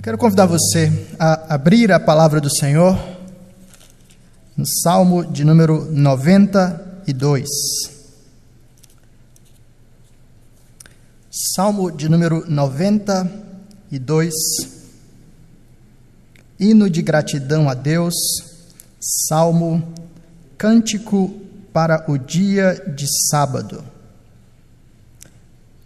Eu 0.00 0.02
quero 0.02 0.16
convidar 0.16 0.46
você 0.46 0.90
a 1.18 1.56
abrir 1.56 1.92
a 1.92 2.00
palavra 2.00 2.40
do 2.40 2.48
Senhor 2.48 2.98
no 4.56 4.64
Salmo 4.66 5.22
de 5.30 5.44
número 5.44 5.92
92. 5.92 7.46
Salmo 11.54 11.90
de 11.90 12.08
número 12.08 12.50
92. 12.50 14.32
Hino 16.58 16.88
de 16.88 17.02
gratidão 17.02 17.68
a 17.68 17.74
Deus. 17.74 18.14
Salmo 18.98 19.86
Cântico 20.56 21.28
para 21.74 22.10
o 22.10 22.16
dia 22.16 22.90
de 22.96 23.04
sábado. 23.28 23.84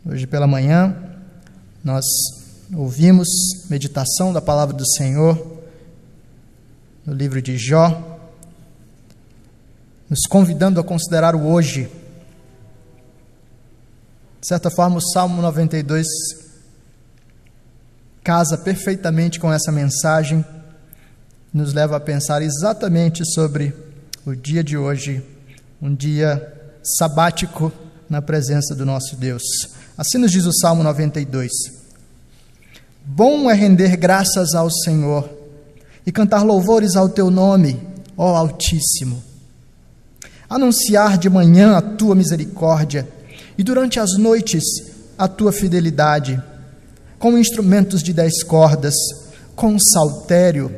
Hoje 0.06 0.24
pela 0.24 0.46
manhã 0.46 0.96
nós 1.82 2.04
ouvimos 2.76 3.28
meditação 3.70 4.32
da 4.32 4.40
palavra 4.40 4.74
do 4.74 4.86
Senhor 4.86 5.62
no 7.04 7.14
livro 7.14 7.40
de 7.40 7.56
Jó, 7.56 8.18
nos 10.08 10.20
convidando 10.28 10.80
a 10.80 10.84
considerar 10.84 11.34
o 11.34 11.46
hoje. 11.46 11.90
De 14.40 14.48
certa 14.48 14.70
forma, 14.70 14.96
o 14.96 15.00
Salmo 15.00 15.40
92 15.40 16.06
casa 18.24 18.56
perfeitamente 18.56 19.38
com 19.38 19.52
essa 19.52 19.70
mensagem, 19.70 20.42
nos 21.52 21.74
leva 21.74 21.96
a 21.96 22.00
pensar 22.00 22.40
exatamente 22.40 23.22
sobre 23.34 23.74
o 24.24 24.34
dia 24.34 24.64
de 24.64 24.78
hoje, 24.78 25.22
um 25.80 25.94
dia 25.94 26.52
sabático 26.82 27.70
na 28.08 28.22
presença 28.22 28.74
do 28.74 28.86
nosso 28.86 29.14
Deus. 29.16 29.42
Assim 29.96 30.16
nos 30.16 30.32
diz 30.32 30.46
o 30.46 30.52
Salmo 30.52 30.82
92. 30.82 31.83
Bom 33.06 33.50
é 33.50 33.54
render 33.54 33.98
graças 33.98 34.54
ao 34.54 34.70
Senhor 34.70 35.28
e 36.06 36.10
cantar 36.10 36.42
louvores 36.42 36.96
ao 36.96 37.06
teu 37.06 37.30
nome, 37.30 37.78
ó 38.16 38.34
Altíssimo. 38.34 39.22
Anunciar 40.48 41.18
de 41.18 41.28
manhã 41.28 41.76
a 41.76 41.82
tua 41.82 42.14
misericórdia 42.14 43.06
e 43.58 43.62
durante 43.62 44.00
as 44.00 44.16
noites 44.16 44.64
a 45.18 45.28
tua 45.28 45.52
fidelidade, 45.52 46.42
com 47.18 47.36
instrumentos 47.36 48.02
de 48.02 48.14
dez 48.14 48.42
cordas, 48.42 48.94
com 49.54 49.78
saltério 49.78 50.74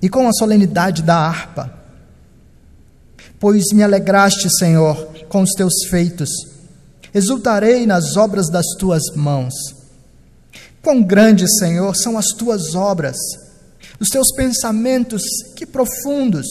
e 0.00 0.08
com 0.08 0.26
a 0.26 0.32
solenidade 0.32 1.02
da 1.02 1.16
harpa. 1.16 1.74
Pois 3.38 3.64
me 3.74 3.82
alegraste, 3.82 4.48
Senhor, 4.58 4.96
com 5.28 5.42
os 5.42 5.50
teus 5.50 5.84
feitos, 5.90 6.30
exultarei 7.12 7.84
nas 7.84 8.16
obras 8.16 8.48
das 8.48 8.66
tuas 8.78 9.02
mãos. 9.14 9.81
Quão 10.82 11.00
grandes, 11.00 11.48
Senhor, 11.60 11.94
são 11.94 12.18
as 12.18 12.26
tuas 12.36 12.74
obras, 12.74 13.16
os 14.00 14.08
teus 14.08 14.34
pensamentos, 14.34 15.22
que 15.54 15.64
profundos. 15.64 16.46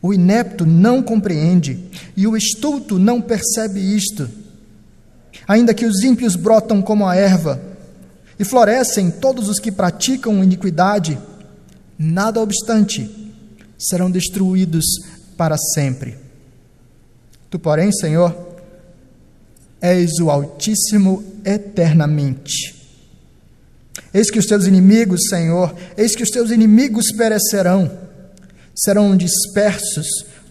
O 0.00 0.14
inepto 0.14 0.64
não 0.64 1.02
compreende 1.02 1.90
e 2.16 2.26
o 2.26 2.36
estulto 2.36 2.98
não 3.00 3.20
percebe 3.20 3.80
isto. 3.80 4.30
Ainda 5.46 5.74
que 5.74 5.84
os 5.84 6.04
ímpios 6.04 6.36
brotam 6.36 6.80
como 6.80 7.06
a 7.06 7.16
erva 7.16 7.60
e 8.38 8.44
florescem 8.44 9.10
todos 9.10 9.48
os 9.48 9.58
que 9.58 9.72
praticam 9.72 10.42
iniquidade, 10.44 11.18
nada 11.98 12.40
obstante, 12.40 13.10
serão 13.76 14.08
destruídos 14.08 14.84
para 15.36 15.56
sempre. 15.74 16.16
Tu, 17.50 17.58
porém, 17.58 17.90
Senhor, 17.90 18.34
és 19.80 20.12
o 20.20 20.30
Altíssimo 20.30 21.24
eternamente. 21.44 22.79
Eis 24.12 24.30
que 24.30 24.38
os 24.38 24.46
teus 24.46 24.66
inimigos, 24.66 25.20
Senhor, 25.28 25.74
eis 25.96 26.16
que 26.16 26.22
os 26.22 26.30
teus 26.30 26.50
inimigos 26.50 27.12
perecerão, 27.12 27.90
serão 28.74 29.16
dispersos 29.16 30.06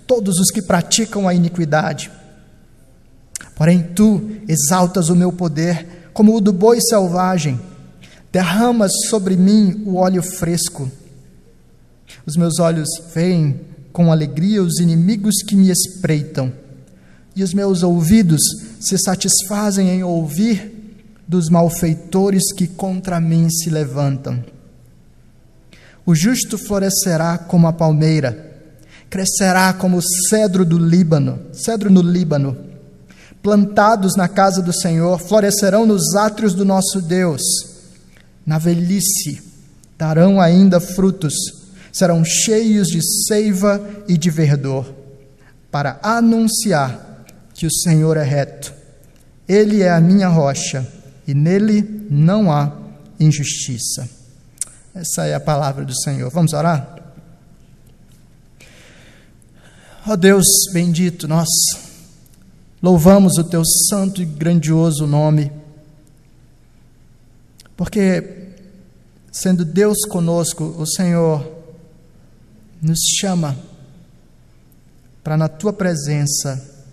todos 0.07 0.39
os 0.39 0.49
que 0.49 0.61
praticam 0.61 1.27
a 1.27 1.33
iniquidade. 1.33 2.11
Porém, 3.55 3.83
tu 3.83 4.29
exaltas 4.47 5.09
o 5.09 5.15
meu 5.15 5.31
poder 5.31 6.11
como 6.13 6.35
o 6.35 6.41
do 6.41 6.51
boi 6.51 6.79
selvagem, 6.81 7.59
derramas 8.31 8.91
sobre 9.09 9.35
mim 9.35 9.83
o 9.85 9.95
óleo 9.95 10.23
fresco. 10.23 10.89
Os 12.25 12.35
meus 12.35 12.59
olhos 12.59 12.87
veem 13.13 13.59
com 13.91 14.11
alegria 14.11 14.63
os 14.63 14.79
inimigos 14.79 15.41
que 15.43 15.55
me 15.55 15.69
espreitam, 15.69 16.53
e 17.35 17.43
os 17.43 17.53
meus 17.53 17.83
ouvidos 17.83 18.41
se 18.79 18.97
satisfazem 18.97 19.89
em 19.89 20.03
ouvir 20.03 20.78
dos 21.29 21.47
malfeitores 21.47 22.51
que 22.51 22.65
contra 22.65 23.19
mim 23.19 23.51
se 23.51 23.69
levantam. 23.69 24.43
O 26.03 26.15
justo 26.15 26.57
florescerá 26.57 27.37
como 27.37 27.67
a 27.67 27.73
palmeira, 27.73 28.65
crescerá 29.11 29.71
como 29.73 29.97
o 29.97 30.01
cedro 30.27 30.65
do 30.65 30.79
Líbano, 30.79 31.39
cedro 31.53 31.91
no 31.91 32.01
Líbano. 32.01 32.57
Plantados 33.43 34.15
na 34.15 34.27
casa 34.27 34.59
do 34.59 34.73
Senhor, 34.73 35.19
florescerão 35.19 35.85
nos 35.85 36.15
átrios 36.15 36.55
do 36.55 36.65
nosso 36.65 36.99
Deus. 36.99 37.43
Na 38.43 38.57
velhice 38.57 39.39
darão 39.99 40.41
ainda 40.41 40.79
frutos, 40.79 41.35
serão 41.93 42.25
cheios 42.25 42.87
de 42.87 43.01
seiva 43.27 43.79
e 44.07 44.17
de 44.17 44.31
verdor, 44.31 44.91
para 45.69 45.99
anunciar 46.01 47.23
que 47.53 47.67
o 47.67 47.71
Senhor 47.71 48.17
é 48.17 48.23
reto. 48.23 48.73
Ele 49.47 49.83
é 49.83 49.91
a 49.91 50.01
minha 50.01 50.27
rocha 50.27 50.97
e 51.29 51.33
nele 51.35 51.83
não 52.09 52.51
há 52.51 52.75
injustiça. 53.19 54.09
Essa 54.95 55.27
é 55.27 55.35
a 55.35 55.39
palavra 55.39 55.85
do 55.85 55.95
Senhor. 55.95 56.31
Vamos 56.31 56.53
orar? 56.53 56.97
Ó 60.07 60.15
Deus 60.15 60.47
bendito, 60.73 61.27
nós 61.27 61.47
louvamos 62.81 63.37
o 63.37 63.43
teu 63.43 63.61
santo 63.63 64.23
e 64.23 64.25
grandioso 64.25 65.05
nome, 65.05 65.51
porque, 67.77 68.55
sendo 69.31 69.63
Deus 69.63 69.99
conosco, 70.09 70.63
o 70.63 70.87
Senhor 70.87 71.47
nos 72.81 73.01
chama 73.19 73.55
para, 75.23 75.37
na 75.37 75.47
tua 75.47 75.71
presença, 75.73 76.87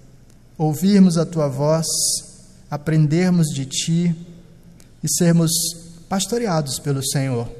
ouvirmos 0.59 1.17
a 1.17 1.25
tua 1.25 1.49
voz 1.49 1.87
aprendermos 2.71 3.49
de 3.49 3.65
Ti 3.67 4.15
e 5.03 5.09
sermos 5.09 5.51
pastoreados 6.09 6.79
pelo 6.79 7.05
Senhor. 7.05 7.51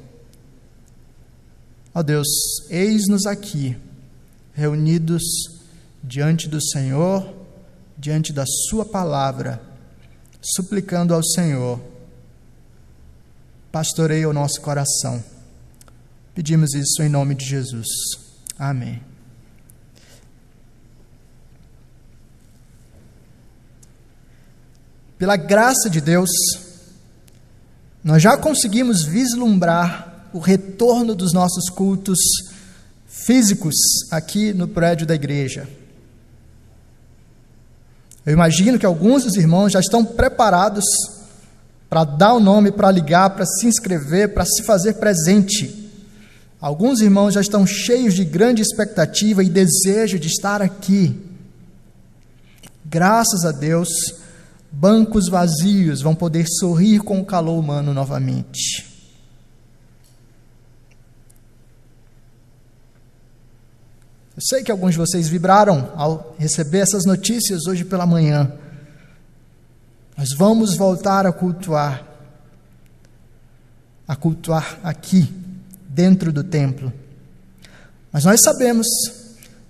Ó 1.95 2.03
Deus, 2.03 2.29
eis-nos 2.69 3.27
aqui, 3.27 3.77
reunidos 4.53 5.23
diante 6.03 6.49
do 6.49 6.63
Senhor, 6.63 7.35
diante 7.97 8.33
da 8.33 8.45
Sua 8.69 8.85
palavra, 8.85 9.61
suplicando 10.41 11.15
ao 11.15 11.23
Senhor, 11.23 11.81
pastoreie 13.73 14.27
o 14.27 14.33
nosso 14.33 14.61
coração. 14.61 15.23
Pedimos 16.35 16.75
isso 16.75 17.03
em 17.03 17.09
nome 17.09 17.35
de 17.35 17.47
Jesus. 17.47 17.89
Amém. 18.59 19.06
Pela 25.19 25.37
graça 25.37 25.89
de 25.89 26.01
Deus, 26.01 26.31
nós 28.05 28.23
já 28.23 28.37
conseguimos 28.37 29.03
vislumbrar 29.03 30.29
o 30.33 30.39
retorno 30.39 31.15
dos 31.15 31.33
nossos 31.33 31.71
cultos 31.71 32.19
físicos 33.07 33.75
aqui 34.11 34.53
no 34.53 34.69
prédio 34.69 35.07
da 35.07 35.15
igreja. 35.15 35.69
Eu 38.27 38.33
imagino 38.33 38.79
que 38.79 38.85
alguns 38.85 39.25
dos 39.25 39.37
irmãos 39.37 39.73
já 39.73 39.81
estão 39.81 40.05
preparados 40.05 40.85
para 41.89 42.05
dar 42.05 42.35
o 42.35 42.41
nome, 42.41 42.71
para 42.71 42.91
ligar, 42.91 43.31
para 43.31 43.47
se 43.47 43.67
inscrever, 43.67 44.35
para 44.35 44.45
se 44.45 44.63
fazer 44.65 44.95
presente. 44.95 45.91
Alguns 46.61 47.01
irmãos 47.01 47.35
já 47.35 47.41
estão 47.41 47.67
cheios 47.67 48.15
de 48.15 48.25
grande 48.25 48.61
expectativa 48.61 49.43
e 49.43 49.49
desejo 49.49 50.19
de 50.19 50.29
estar 50.29 50.61
aqui. 50.61 51.19
Graças 52.85 53.45
a 53.45 53.53
Deus, 53.53 53.89
bancos 54.79 55.29
vazios 55.29 56.03
vão 56.03 56.15
poder 56.15 56.47
sorrir 56.47 57.01
com 57.01 57.19
o 57.19 57.25
calor 57.25 57.59
humano 57.59 57.95
novamente. 57.95 58.85
Eu 64.37 64.43
sei 64.43 64.63
que 64.63 64.71
alguns 64.71 64.93
de 64.93 64.99
vocês 64.99 65.29
vibraram 65.29 65.91
ao 65.97 66.37
receber 66.39 66.81
essas 66.81 67.07
notícias 67.07 67.67
hoje 67.67 67.87
pela 67.87 68.05
manhã. 68.05 68.53
Nós 70.15 70.35
vamos 70.37 70.77
voltar 70.77 71.25
a 71.25 71.33
cultuar, 71.33 72.07
a 74.07 74.15
cultuar 74.15 74.79
aqui, 74.83 75.35
dentro 75.89 76.31
do 76.31 76.45
templo. 76.45 76.93
Mas 78.13 78.27
nós 78.27 78.43
sabemos 78.43 78.87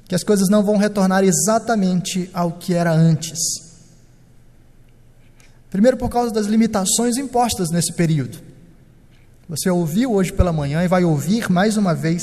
que 0.09 0.17
as 0.17 0.25
coisas 0.25 0.49
não 0.49 0.65
vão 0.65 0.77
retornar 0.77 1.23
exatamente 1.23 2.29
ao 2.35 2.51
que 2.51 2.75
era 2.75 2.93
antes. 2.93 3.66
Primeiro, 5.71 5.97
por 5.97 6.09
causa 6.09 6.33
das 6.33 6.47
limitações 6.47 7.17
impostas 7.17 7.71
nesse 7.71 7.93
período. 7.93 8.39
Você 9.49 9.71
ouviu 9.71 10.13
hoje 10.13 10.33
pela 10.33 10.53
manhã 10.53 10.83
e 10.83 10.89
vai 10.89 11.05
ouvir 11.05 11.51
mais 11.51 11.77
uma 11.77 11.95
vez, 11.95 12.23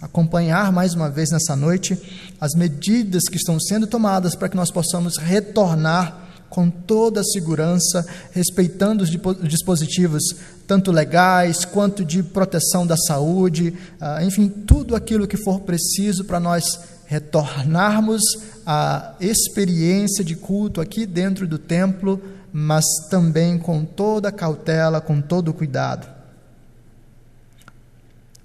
acompanhar 0.00 0.72
mais 0.72 0.94
uma 0.94 1.10
vez 1.10 1.30
nessa 1.30 1.56
noite 1.56 1.98
as 2.40 2.54
medidas 2.54 3.24
que 3.24 3.36
estão 3.36 3.58
sendo 3.58 3.86
tomadas 3.86 4.36
para 4.36 4.48
que 4.48 4.56
nós 4.56 4.70
possamos 4.70 5.16
retornar 5.16 6.28
com 6.48 6.68
toda 6.68 7.20
a 7.20 7.24
segurança, 7.24 8.04
respeitando 8.32 9.04
os 9.04 9.10
dispositivos 9.48 10.22
tanto 10.66 10.92
legais 10.92 11.64
quanto 11.64 12.04
de 12.04 12.22
proteção 12.22 12.86
da 12.86 12.96
saúde, 12.96 13.74
ah, 14.00 14.22
enfim, 14.22 14.48
tudo 14.48 14.94
aquilo 14.94 15.26
que 15.26 15.36
for 15.36 15.60
preciso 15.60 16.24
para 16.24 16.38
nós 16.38 16.64
retornarmos 17.06 18.22
à 18.64 19.14
experiência 19.20 20.24
de 20.24 20.36
culto 20.36 20.80
aqui 20.80 21.06
dentro 21.06 21.46
do 21.46 21.58
templo, 21.58 22.20
mas 22.52 22.84
também 23.10 23.58
com 23.58 23.84
toda 23.84 24.32
cautela, 24.32 25.00
com 25.00 25.20
todo 25.20 25.52
cuidado. 25.52 26.06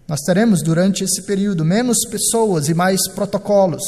Nós 0.07 0.21
teremos 0.21 0.61
durante 0.61 1.03
esse 1.03 1.23
período 1.23 1.65
menos 1.65 1.97
pessoas 2.09 2.69
e 2.69 2.73
mais 2.73 3.07
protocolos 3.09 3.83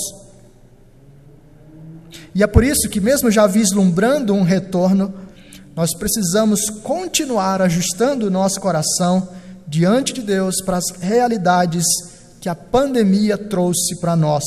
e 2.38 2.44
é 2.44 2.46
por 2.46 2.64
isso 2.64 2.88
que, 2.88 3.02
mesmo 3.02 3.31
já 3.31 3.48
vislumbrando 3.48 4.31
um 4.31 4.44
retorno, 4.44 5.12
nós 5.75 5.96
precisamos 5.96 6.69
continuar 6.69 7.64
ajustando 7.64 8.28
o 8.28 8.30
nosso 8.30 8.60
coração 8.60 9.30
diante 9.68 10.14
de 10.14 10.22
Deus 10.22 10.62
para 10.64 10.78
as 10.78 10.86
realidades 11.02 11.84
que 12.40 12.48
a 12.48 12.54
pandemia 12.54 13.40
trouxe 13.40 14.00
para 14.00 14.16
nós. 14.16 14.44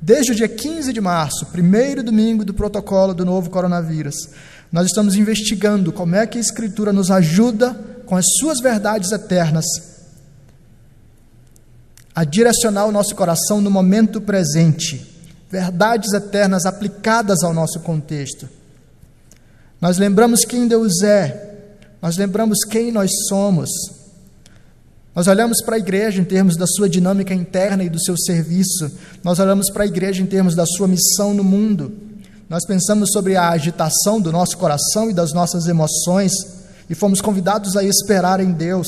Desde 0.00 0.32
o 0.32 0.34
dia 0.34 0.48
15 0.48 0.92
de 0.92 1.00
março, 1.00 1.46
primeiro 1.46 2.02
domingo 2.02 2.44
do 2.44 2.54
protocolo 2.54 3.12
do 3.12 3.24
novo 3.24 3.50
coronavírus, 3.50 4.14
nós 4.70 4.86
estamos 4.86 5.16
investigando 5.16 5.92
como 5.92 6.14
é 6.14 6.26
que 6.26 6.38
a 6.38 6.40
Escritura 6.40 6.92
nos 6.92 7.10
ajuda 7.10 7.74
com 8.06 8.16
as 8.16 8.24
suas 8.38 8.60
verdades 8.60 9.10
eternas 9.12 9.66
a 12.14 12.24
direcionar 12.24 12.86
o 12.86 12.92
nosso 12.92 13.14
coração 13.14 13.60
no 13.60 13.70
momento 13.70 14.20
presente, 14.20 15.06
verdades 15.48 16.12
eternas 16.12 16.66
aplicadas 16.66 17.44
ao 17.44 17.54
nosso 17.54 17.80
contexto. 17.80 18.48
Nós 19.80 19.98
lembramos 19.98 20.44
quem 20.44 20.66
Deus 20.66 21.00
é, 21.02 21.54
nós 22.02 22.16
lembramos 22.16 22.58
quem 22.68 22.90
nós 22.90 23.10
somos. 23.28 23.70
Nós 25.18 25.26
olhamos 25.26 25.60
para 25.62 25.74
a 25.74 25.78
igreja 25.80 26.20
em 26.20 26.24
termos 26.24 26.56
da 26.56 26.64
sua 26.64 26.88
dinâmica 26.88 27.34
interna 27.34 27.82
e 27.82 27.88
do 27.88 28.00
seu 28.00 28.16
serviço, 28.16 28.88
nós 29.24 29.40
olhamos 29.40 29.68
para 29.68 29.82
a 29.82 29.86
igreja 29.86 30.22
em 30.22 30.26
termos 30.26 30.54
da 30.54 30.64
sua 30.64 30.86
missão 30.86 31.34
no 31.34 31.42
mundo. 31.42 31.92
Nós 32.48 32.64
pensamos 32.64 33.10
sobre 33.10 33.34
a 33.34 33.48
agitação 33.48 34.20
do 34.20 34.30
nosso 34.30 34.56
coração 34.56 35.10
e 35.10 35.12
das 35.12 35.32
nossas 35.32 35.66
emoções 35.66 36.30
e 36.88 36.94
fomos 36.94 37.20
convidados 37.20 37.76
a 37.76 37.82
esperar 37.82 38.38
em 38.38 38.52
Deus. 38.52 38.86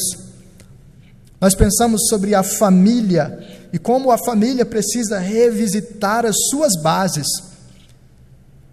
Nós 1.40 1.56
pensamos 1.56 2.06
sobre 2.08 2.32
a 2.32 2.44
família 2.44 3.66
e 3.72 3.78
como 3.80 4.12
a 4.12 4.18
família 4.24 4.64
precisa 4.64 5.18
revisitar 5.18 6.24
as 6.24 6.36
suas 6.48 6.80
bases 6.80 7.26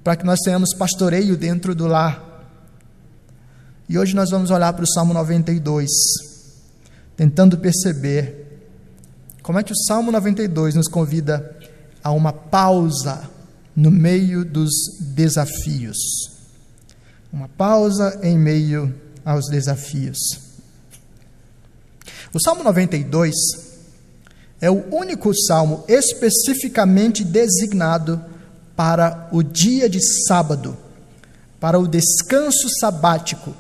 para 0.04 0.16
que 0.16 0.24
nós 0.24 0.42
tenhamos 0.42 0.76
pastoreio 0.76 1.36
dentro 1.36 1.74
do 1.74 1.88
lar. 1.88 2.24
E 3.90 3.98
hoje 3.98 4.16
nós 4.16 4.30
vamos 4.30 4.52
olhar 4.52 4.72
para 4.74 4.84
o 4.84 4.88
Salmo 4.88 5.12
92, 5.12 5.90
tentando 7.18 7.58
perceber 7.58 8.46
como 9.42 9.60
é 9.60 9.64
que 9.64 9.74
o 9.74 9.84
Salmo 9.88 10.12
92 10.12 10.76
nos 10.76 10.88
convida 10.88 11.58
a 12.04 12.12
uma 12.12 12.32
pausa 12.32 13.30
no 13.76 13.92
meio 13.92 14.46
dos 14.46 14.72
desafios. 15.00 15.98
Uma 17.34 17.50
pausa 17.50 18.20
em 18.24 18.38
meio 18.38 18.94
aos 19.26 19.48
desafios. 19.48 20.18
O 22.34 22.40
Salmo 22.40 22.64
92 22.64 23.34
é 24.62 24.70
o 24.70 24.84
único 24.94 25.34
salmo 25.36 25.84
especificamente 25.88 27.24
designado 27.24 28.24
para 28.76 29.28
o 29.32 29.42
dia 29.42 29.90
de 29.90 30.00
sábado, 30.28 30.78
para 31.60 31.80
o 31.80 31.88
descanso 31.88 32.68
sabático. 32.80 33.54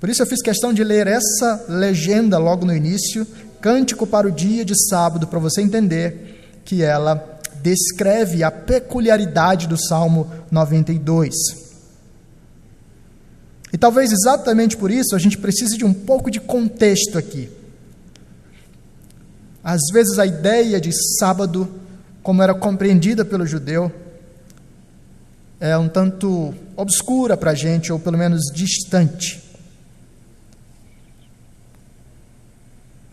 Por 0.00 0.08
isso 0.08 0.22
eu 0.22 0.26
fiz 0.26 0.40
questão 0.40 0.72
de 0.72 0.84
ler 0.84 1.06
essa 1.06 1.64
legenda 1.68 2.38
logo 2.38 2.64
no 2.64 2.74
início, 2.74 3.26
Cântico 3.60 4.06
para 4.06 4.28
o 4.28 4.30
dia 4.30 4.64
de 4.64 4.74
sábado, 4.88 5.26
para 5.26 5.40
você 5.40 5.60
entender 5.60 6.60
que 6.64 6.82
ela 6.82 7.40
descreve 7.60 8.44
a 8.44 8.50
peculiaridade 8.50 9.66
do 9.66 9.76
Salmo 9.76 10.30
92. 10.50 11.34
E 13.72 13.76
talvez 13.76 14.12
exatamente 14.12 14.76
por 14.76 14.90
isso 14.90 15.16
a 15.16 15.18
gente 15.18 15.36
precise 15.36 15.76
de 15.76 15.84
um 15.84 15.92
pouco 15.92 16.30
de 16.30 16.40
contexto 16.40 17.18
aqui. 17.18 17.50
Às 19.62 19.80
vezes 19.92 20.18
a 20.18 20.24
ideia 20.24 20.80
de 20.80 20.92
sábado, 21.18 21.68
como 22.22 22.42
era 22.42 22.54
compreendida 22.54 23.24
pelo 23.24 23.44
judeu, 23.44 23.92
é 25.60 25.76
um 25.76 25.88
tanto 25.88 26.54
obscura 26.76 27.36
para 27.36 27.50
a 27.50 27.54
gente, 27.54 27.92
ou 27.92 27.98
pelo 27.98 28.16
menos 28.16 28.42
distante. 28.54 29.47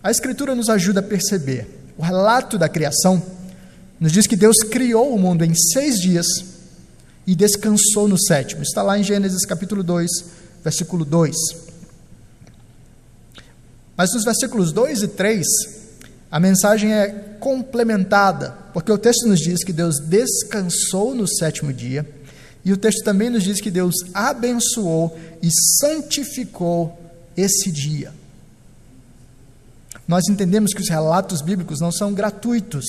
A 0.06 0.12
Escritura 0.12 0.54
nos 0.54 0.70
ajuda 0.70 1.00
a 1.00 1.04
perceber. 1.04 1.68
O 1.98 2.04
relato 2.04 2.60
da 2.60 2.70
criação 2.70 3.20
nos 4.00 4.12
diz 4.12 4.28
que 4.28 4.36
Deus 4.36 4.58
criou 4.70 5.12
o 5.12 5.18
mundo 5.18 5.44
em 5.44 5.56
seis 5.56 5.96
dias 5.96 6.28
e 7.26 7.36
descansou 7.36 8.08
no 8.08 8.16
sétimo. 8.16 8.62
Está 8.62 8.84
lá 8.84 9.00
em 9.00 9.04
Gênesis 9.04 9.44
capítulo 9.48 9.82
2, 9.82 10.08
versículo 10.64 11.04
2. 11.04 11.36
Mas 13.98 14.14
nos 14.14 14.24
versículos 14.24 14.72
2 14.72 15.02
e 15.02 15.08
3, 15.08 15.44
a 16.30 16.40
mensagem 16.40 16.94
é 16.94 17.10
complementada, 17.40 18.56
porque 18.76 18.92
o 18.92 19.00
texto 19.00 19.28
nos 19.28 19.40
diz 19.40 19.64
que 19.64 19.74
Deus 19.74 20.00
descansou 20.00 21.16
no 21.16 21.28
sétimo 21.28 21.74
dia, 21.74 22.08
e 22.64 22.72
o 22.72 22.78
texto 22.78 23.04
também 23.04 23.32
nos 23.32 23.42
diz 23.42 23.60
que 23.60 23.72
Deus 23.72 23.96
abençoou 24.14 25.18
e 25.42 25.50
santificou 25.80 26.96
esse 27.36 27.72
dia. 27.72 28.14
Nós 30.08 30.24
entendemos 30.30 30.74
que 30.74 30.82
os 30.82 30.90
relatos 30.90 31.42
bíblicos 31.42 31.80
não 31.80 31.92
são 31.92 32.14
gratuitos. 32.14 32.86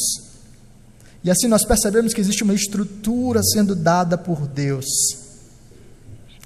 E 1.25 1.31
assim 1.31 1.49
nós 1.49 1.65
percebemos 1.65 2.13
que 2.13 2.21
existe 2.21 2.43
uma 2.43 2.55
estrutura 2.55 3.43
sendo 3.43 3.75
dada 3.75 4.19
por 4.19 4.47
Deus. 4.47 4.87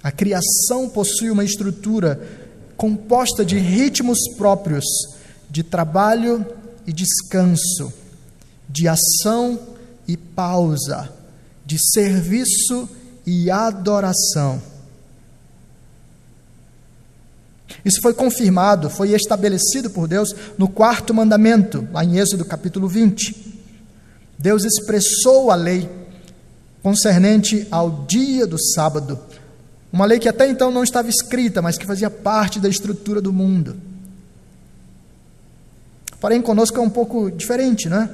A 0.03 0.11
criação 0.11 0.89
possui 0.89 1.31
uma 1.31 1.45
estrutura 1.45 2.21
composta 2.77 3.45
de 3.45 3.59
ritmos 3.59 4.19
próprios 4.39 4.85
de 5.51 5.63
trabalho 5.63 6.47
e 6.87 6.93
descanso, 6.93 7.93
de 8.69 8.87
ação 8.87 9.59
e 10.07 10.17
pausa, 10.17 11.13
de 11.67 11.77
serviço 11.93 12.89
e 13.27 13.51
adoração. 13.51 14.63
Isso 17.85 18.01
foi 18.01 18.13
confirmado, 18.13 18.91
foi 18.91 19.13
estabelecido 19.13 19.91
por 19.91 20.07
Deus 20.07 20.35
no 20.59 20.69
quarto 20.69 21.15
mandamento, 21.15 21.87
lá 21.93 22.05
em 22.05 22.19
Êxodo 22.19 22.45
capítulo 22.45 22.89
20. 22.89 23.59
Deus 24.39 24.65
expressou 24.65 25.51
a 25.51 25.55
lei 25.55 25.89
concernente 26.83 27.67
ao 27.71 28.05
dia 28.07 28.47
do 28.47 28.59
sábado, 28.59 29.19
uma 29.93 30.05
lei 30.05 30.19
que 30.19 30.29
até 30.29 30.49
então 30.49 30.71
não 30.71 30.85
estava 30.85 31.09
escrita, 31.09 31.61
mas 31.61 31.77
que 31.77 31.87
fazia 31.87 32.09
parte 32.09 32.61
da 32.61 32.69
estrutura 32.69 33.21
do 33.21 33.33
mundo. 33.33 33.77
Porém, 36.21 36.41
conosco 36.41 36.79
é 36.79 36.81
um 36.81 36.91
pouco 36.91 37.31
diferente, 37.31 37.89
né? 37.89 38.09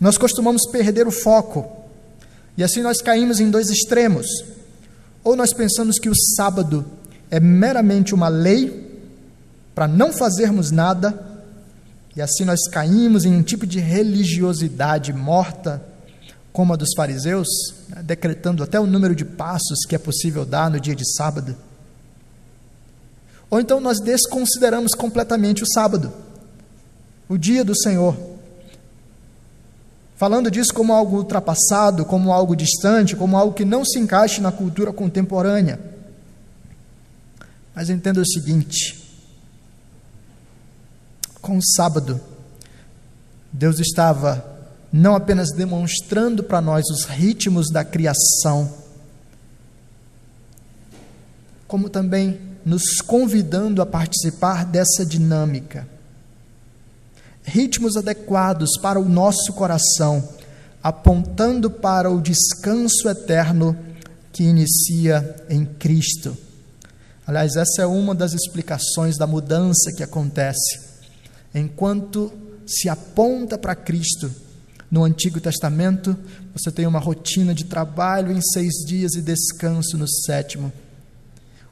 Nós 0.00 0.16
costumamos 0.16 0.62
perder 0.70 1.06
o 1.06 1.10
foco. 1.10 1.70
E 2.56 2.62
assim 2.62 2.82
nós 2.82 3.02
caímos 3.02 3.40
em 3.40 3.50
dois 3.50 3.68
extremos. 3.68 4.26
Ou 5.22 5.36
nós 5.36 5.52
pensamos 5.52 5.98
que 5.98 6.08
o 6.08 6.16
sábado 6.36 6.84
é 7.30 7.38
meramente 7.40 8.14
uma 8.14 8.28
lei 8.28 8.81
para 9.74 9.88
não 9.88 10.12
fazermos 10.12 10.70
nada, 10.70 11.18
e 12.14 12.20
assim 12.20 12.44
nós 12.44 12.68
caímos 12.68 13.24
em 13.24 13.34
um 13.34 13.42
tipo 13.42 13.66
de 13.66 13.80
religiosidade 13.80 15.12
morta, 15.12 15.82
como 16.52 16.74
a 16.74 16.76
dos 16.76 16.90
fariseus, 16.94 17.48
né? 17.88 18.02
decretando 18.02 18.62
até 18.62 18.78
o 18.78 18.86
número 18.86 19.14
de 19.14 19.24
passos 19.24 19.86
que 19.88 19.94
é 19.94 19.98
possível 19.98 20.44
dar 20.44 20.70
no 20.70 20.78
dia 20.78 20.94
de 20.94 21.10
sábado. 21.16 21.56
Ou 23.50 23.60
então 23.60 23.80
nós 23.80 24.00
desconsideramos 24.00 24.94
completamente 24.94 25.62
o 25.62 25.66
sábado 25.66 26.12
o 27.32 27.38
dia 27.38 27.64
do 27.64 27.74
Senhor. 27.74 28.14
Falando 30.16 30.50
disso 30.50 30.72
como 30.74 30.92
algo 30.92 31.16
ultrapassado, 31.16 32.04
como 32.04 32.30
algo 32.30 32.54
distante, 32.54 33.16
como 33.16 33.36
algo 33.36 33.54
que 33.54 33.64
não 33.64 33.84
se 33.84 33.98
encaixe 33.98 34.40
na 34.40 34.52
cultura 34.52 34.92
contemporânea. 34.92 35.80
Mas 37.74 37.88
entenda 37.88 38.20
o 38.20 38.26
seguinte: 38.26 39.01
com 41.42 41.58
o 41.58 41.62
sábado, 41.62 42.20
Deus 43.52 43.80
estava 43.80 44.46
não 44.92 45.16
apenas 45.16 45.50
demonstrando 45.50 46.44
para 46.44 46.60
nós 46.60 46.84
os 46.88 47.04
ritmos 47.04 47.68
da 47.70 47.84
criação, 47.84 48.72
como 51.66 51.90
também 51.90 52.40
nos 52.64 53.00
convidando 53.04 53.82
a 53.82 53.86
participar 53.86 54.64
dessa 54.64 55.04
dinâmica. 55.04 55.88
Ritmos 57.42 57.96
adequados 57.96 58.78
para 58.80 59.00
o 59.00 59.08
nosso 59.08 59.52
coração, 59.54 60.28
apontando 60.80 61.68
para 61.68 62.08
o 62.08 62.20
descanso 62.20 63.08
eterno 63.08 63.76
que 64.32 64.44
inicia 64.44 65.44
em 65.50 65.64
Cristo. 65.64 66.36
Aliás, 67.26 67.56
essa 67.56 67.82
é 67.82 67.86
uma 67.86 68.14
das 68.14 68.32
explicações 68.32 69.16
da 69.16 69.26
mudança 69.26 69.92
que 69.96 70.02
acontece. 70.02 70.91
Enquanto 71.54 72.32
se 72.66 72.88
aponta 72.88 73.58
para 73.58 73.74
Cristo, 73.74 74.30
no 74.90 75.04
Antigo 75.04 75.40
Testamento, 75.40 76.14
você 76.54 76.70
tem 76.70 76.86
uma 76.86 76.98
rotina 76.98 77.54
de 77.54 77.64
trabalho 77.64 78.30
em 78.30 78.42
seis 78.42 78.74
dias 78.86 79.14
e 79.14 79.22
descanso 79.22 79.96
no 79.96 80.06
sétimo. 80.06 80.70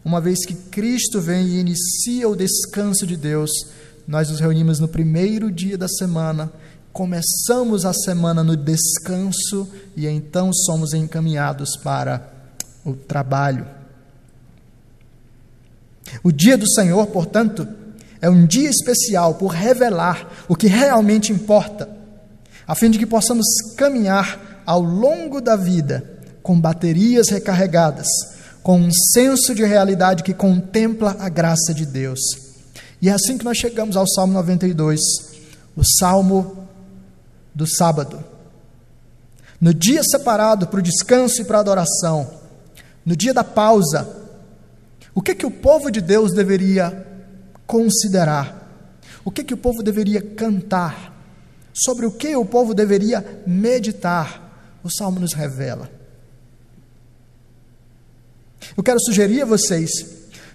Uma 0.02 0.22
vez 0.22 0.46
que 0.46 0.54
Cristo 0.54 1.20
vem 1.20 1.46
e 1.46 1.60
inicia 1.60 2.26
o 2.26 2.34
descanso 2.34 3.06
de 3.06 3.18
Deus, 3.18 3.50
nós 4.08 4.30
nos 4.30 4.40
reunimos 4.40 4.78
no 4.78 4.88
primeiro 4.88 5.52
dia 5.52 5.76
da 5.76 5.86
semana, 5.86 6.50
começamos 6.94 7.84
a 7.84 7.92
semana 7.92 8.42
no 8.42 8.56
descanso 8.56 9.68
e 9.94 10.06
então 10.06 10.50
somos 10.52 10.94
encaminhados 10.94 11.76
para 11.76 12.26
o 12.84 12.94
trabalho. 12.94 13.66
O 16.22 16.32
dia 16.32 16.56
do 16.56 16.68
Senhor, 16.68 17.06
portanto, 17.08 17.68
é 18.20 18.28
um 18.28 18.46
dia 18.46 18.68
especial 18.68 19.34
por 19.34 19.48
revelar 19.48 20.28
o 20.48 20.54
que 20.54 20.66
realmente 20.66 21.32
importa 21.32 22.00
a 22.70 22.74
fim 22.76 22.88
de 22.88 23.00
que 23.00 23.06
possamos 23.06 23.44
caminhar 23.76 24.62
ao 24.64 24.80
longo 24.80 25.40
da 25.40 25.56
vida 25.56 26.04
com 26.40 26.60
baterias 26.60 27.28
recarregadas, 27.28 28.06
com 28.62 28.78
um 28.78 28.92
senso 29.12 29.52
de 29.56 29.64
realidade 29.64 30.22
que 30.22 30.32
contempla 30.32 31.16
a 31.18 31.28
graça 31.28 31.74
de 31.74 31.84
Deus. 31.84 32.20
E 33.02 33.08
é 33.08 33.12
assim 33.12 33.36
que 33.36 33.44
nós 33.44 33.58
chegamos 33.58 33.96
ao 33.96 34.06
Salmo 34.06 34.34
92, 34.34 35.00
o 35.76 35.82
salmo 35.98 36.68
do 37.52 37.66
sábado. 37.66 38.22
No 39.60 39.74
dia 39.74 40.04
separado 40.04 40.68
para 40.68 40.78
o 40.78 40.82
descanso 40.82 41.42
e 41.42 41.44
para 41.44 41.58
a 41.58 41.62
adoração, 41.62 42.30
no 43.04 43.16
dia 43.16 43.34
da 43.34 43.42
pausa, 43.42 44.08
o 45.12 45.20
que 45.20 45.34
que 45.34 45.44
o 45.44 45.50
povo 45.50 45.90
de 45.90 46.00
Deus 46.00 46.32
deveria 46.32 47.04
considerar? 47.70 48.68
O 49.24 49.30
que 49.30 49.44
que 49.44 49.54
o 49.54 49.58
povo 49.58 49.82
deveria 49.82 50.20
cantar? 50.20 51.10
sobre 51.72 52.06
o 52.06 52.12
que 52.12 52.34
o 52.36 52.44
povo 52.44 52.74
deveria 52.74 53.42
meditar, 53.46 54.78
o 54.82 54.90
salmo 54.90 55.20
nos 55.20 55.32
revela. 55.32 55.90
Eu 58.76 58.82
quero 58.82 59.00
sugerir 59.00 59.42
a 59.42 59.46
vocês 59.46 59.90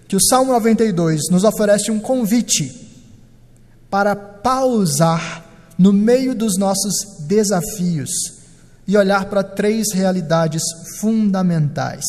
que 0.07 0.15
o 0.15 0.21
Salmo 0.21 0.51
92 0.51 1.21
nos 1.31 1.43
oferece 1.43 1.89
um 1.89 1.99
convite 1.99 2.87
para 3.89 4.15
pausar 4.15 5.43
no 5.77 5.91
meio 5.91 6.35
dos 6.35 6.57
nossos 6.57 7.25
desafios 7.27 8.11
e 8.87 8.95
olhar 8.95 9.25
para 9.25 9.43
três 9.43 9.91
realidades 9.93 10.61
fundamentais. 10.99 12.05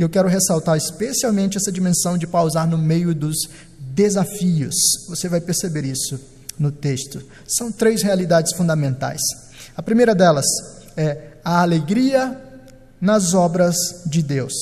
E 0.00 0.02
eu 0.02 0.08
quero 0.08 0.28
ressaltar 0.28 0.78
especialmente 0.78 1.58
essa 1.58 1.70
dimensão 1.70 2.16
de 2.16 2.26
pausar 2.26 2.66
no 2.66 2.78
meio 2.78 3.14
dos 3.14 3.36
desafios. 3.78 4.74
Você 5.10 5.28
vai 5.28 5.42
perceber 5.42 5.84
isso 5.84 6.18
no 6.58 6.72
texto. 6.72 7.22
São 7.46 7.70
três 7.70 8.00
realidades 8.00 8.56
fundamentais. 8.56 9.20
A 9.76 9.82
primeira 9.82 10.14
delas 10.14 10.46
é 10.96 11.32
a 11.44 11.60
alegria 11.60 12.34
nas 12.98 13.34
obras 13.34 13.76
de 14.06 14.22
Deus. 14.22 14.54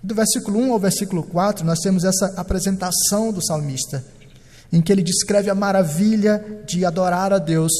Do 0.00 0.14
versículo 0.14 0.60
1 0.60 0.72
ao 0.74 0.78
versículo 0.78 1.24
4, 1.24 1.66
nós 1.66 1.80
temos 1.80 2.04
essa 2.04 2.34
apresentação 2.36 3.32
do 3.32 3.44
salmista, 3.44 4.04
em 4.72 4.80
que 4.80 4.92
ele 4.92 5.02
descreve 5.02 5.50
a 5.50 5.56
maravilha 5.56 6.62
de 6.68 6.84
adorar 6.84 7.32
a 7.32 7.38
Deus 7.40 7.72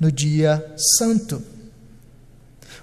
no 0.00 0.10
dia 0.10 0.64
santo. 0.96 1.42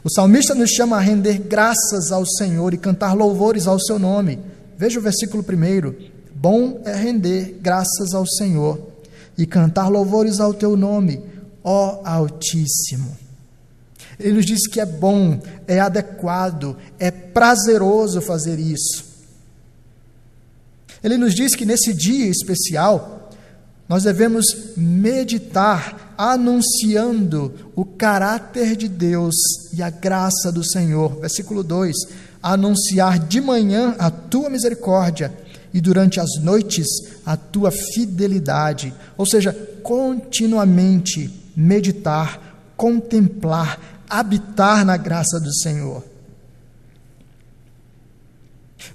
O 0.06 0.10
salmista 0.12 0.54
nos 0.54 0.70
chama 0.70 0.98
a 0.98 1.00
render 1.00 1.40
graças 1.40 2.12
ao 2.12 2.24
Senhor 2.28 2.76
e 2.76 2.78
cantar 2.78 3.16
louvores 3.16 3.66
ao 3.66 3.80
seu 3.80 3.98
nome. 3.98 4.38
Veja 4.78 5.00
o 5.00 5.02
versículo 5.02 5.44
1. 5.44 6.12
Bom 6.36 6.80
é 6.86 6.94
render 6.94 7.58
graças 7.60 8.14
ao 8.14 8.24
Senhor 8.24 8.80
e 9.36 9.48
cantar 9.48 9.88
louvores 9.88 10.40
ao 10.40 10.54
teu 10.54 10.78
nome, 10.78 11.24
ó 11.64 12.02
Altíssimo. 12.06 13.18
Ele 14.20 14.34
nos 14.34 14.46
diz 14.46 14.68
que 14.68 14.80
é 14.80 14.86
bom, 14.86 15.42
é 15.68 15.80
adequado, 15.80 16.78
é 17.00 17.10
prazeroso 17.10 18.22
fazer 18.22 18.60
isso. 18.60 19.04
Ele 21.04 21.18
nos 21.18 21.34
diz 21.34 21.56
que 21.56 21.66
nesse 21.66 21.96
dia 21.96 22.28
especial, 22.28 23.32
nós 23.90 24.04
devemos 24.04 24.46
meditar 24.78 26.05
anunciando 26.18 27.54
o 27.76 27.84
caráter 27.86 28.76
de 28.76 28.88
Deus 28.88 29.36
e 29.74 29.82
a 29.82 29.90
graça 29.90 30.52
do 30.52 30.64
Senhor. 30.64 31.20
Versículo 31.20 31.64
2: 31.64 31.96
Anunciar 32.42 33.20
de 33.20 33.42
manhã 33.42 33.96
a 33.98 34.10
tua 34.10 34.50
misericórdia 34.50 35.34
e 35.74 35.82
durante 35.82 36.20
as 36.20 36.42
noites 36.42 36.88
a 37.26 37.36
tua 37.36 37.72
fidelidade, 37.72 38.94
ou 39.18 39.26
seja, 39.26 39.54
continuamente 39.84 41.30
meditar, 41.56 42.72
contemplar, 42.78 44.04
habitar 44.10 44.86
na 44.86 44.98
graça 44.98 45.40
do 45.40 45.54
Senhor. 45.54 46.04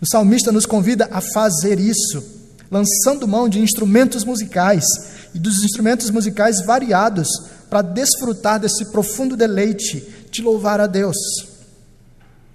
O 0.01 0.07
salmista 0.07 0.51
nos 0.51 0.67
convida 0.67 1.09
a 1.13 1.21
fazer 1.21 1.79
isso, 1.79 2.23
lançando 2.71 3.29
mão 3.29 3.49
de 3.49 3.61
instrumentos 3.61 4.25
musicais 4.25 4.85
e 5.35 5.39
dos 5.39 5.63
instrumentos 5.63 6.11
musicais 6.11 6.65
variados 6.65 7.29
para 7.69 7.83
desfrutar 7.83 8.59
desse 8.59 8.91
profundo 8.91 9.37
deleite 9.37 10.27
de 10.31 10.43
louvar 10.43 10.81
a 10.81 10.87
Deus. 10.87 11.17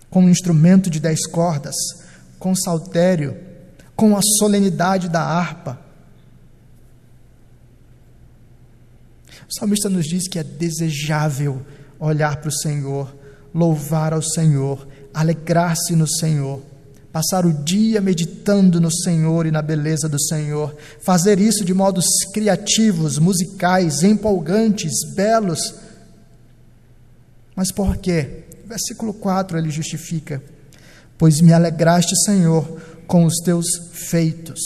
Com 0.09 0.23
um 0.23 0.29
instrumento 0.29 0.89
de 0.89 0.99
dez 0.99 1.25
cordas, 1.25 1.75
com 2.39 2.55
saltério, 2.55 3.37
com 3.95 4.15
a 4.15 4.21
solenidade 4.39 5.09
da 5.09 5.21
harpa. 5.21 5.79
O 9.49 9.53
salmista 9.53 9.89
nos 9.89 10.05
diz 10.05 10.27
que 10.27 10.39
é 10.39 10.43
desejável 10.43 11.65
olhar 11.99 12.37
para 12.37 12.49
o 12.49 12.53
Senhor, 12.53 13.15
louvar 13.53 14.13
ao 14.13 14.21
Senhor, 14.21 14.87
alegrar-se 15.13 15.95
no 15.95 16.07
Senhor, 16.07 16.61
passar 17.15 17.45
o 17.45 17.53
dia 17.53 18.01
meditando 18.01 18.81
no 18.81 18.91
Senhor 18.91 19.45
e 19.45 19.51
na 19.51 19.61
beleza 19.61 20.09
do 20.09 20.21
Senhor, 20.21 20.75
fazer 20.99 21.39
isso 21.39 21.63
de 21.63 21.73
modos 21.73 22.05
criativos, 22.33 23.17
musicais, 23.17 24.03
empolgantes, 24.03 24.91
belos. 25.15 25.75
Mas 27.55 27.71
por 27.71 27.95
quê? 27.95 28.43
Versículo 28.65 29.13
4 29.13 29.57
ele 29.57 29.69
justifica: 29.69 30.43
Pois 31.17 31.39
me 31.39 31.53
alegraste, 31.53 32.13
Senhor, 32.25 32.81
com 33.07 33.23
os 33.23 33.37
teus 33.37 33.65
feitos. 33.93 34.59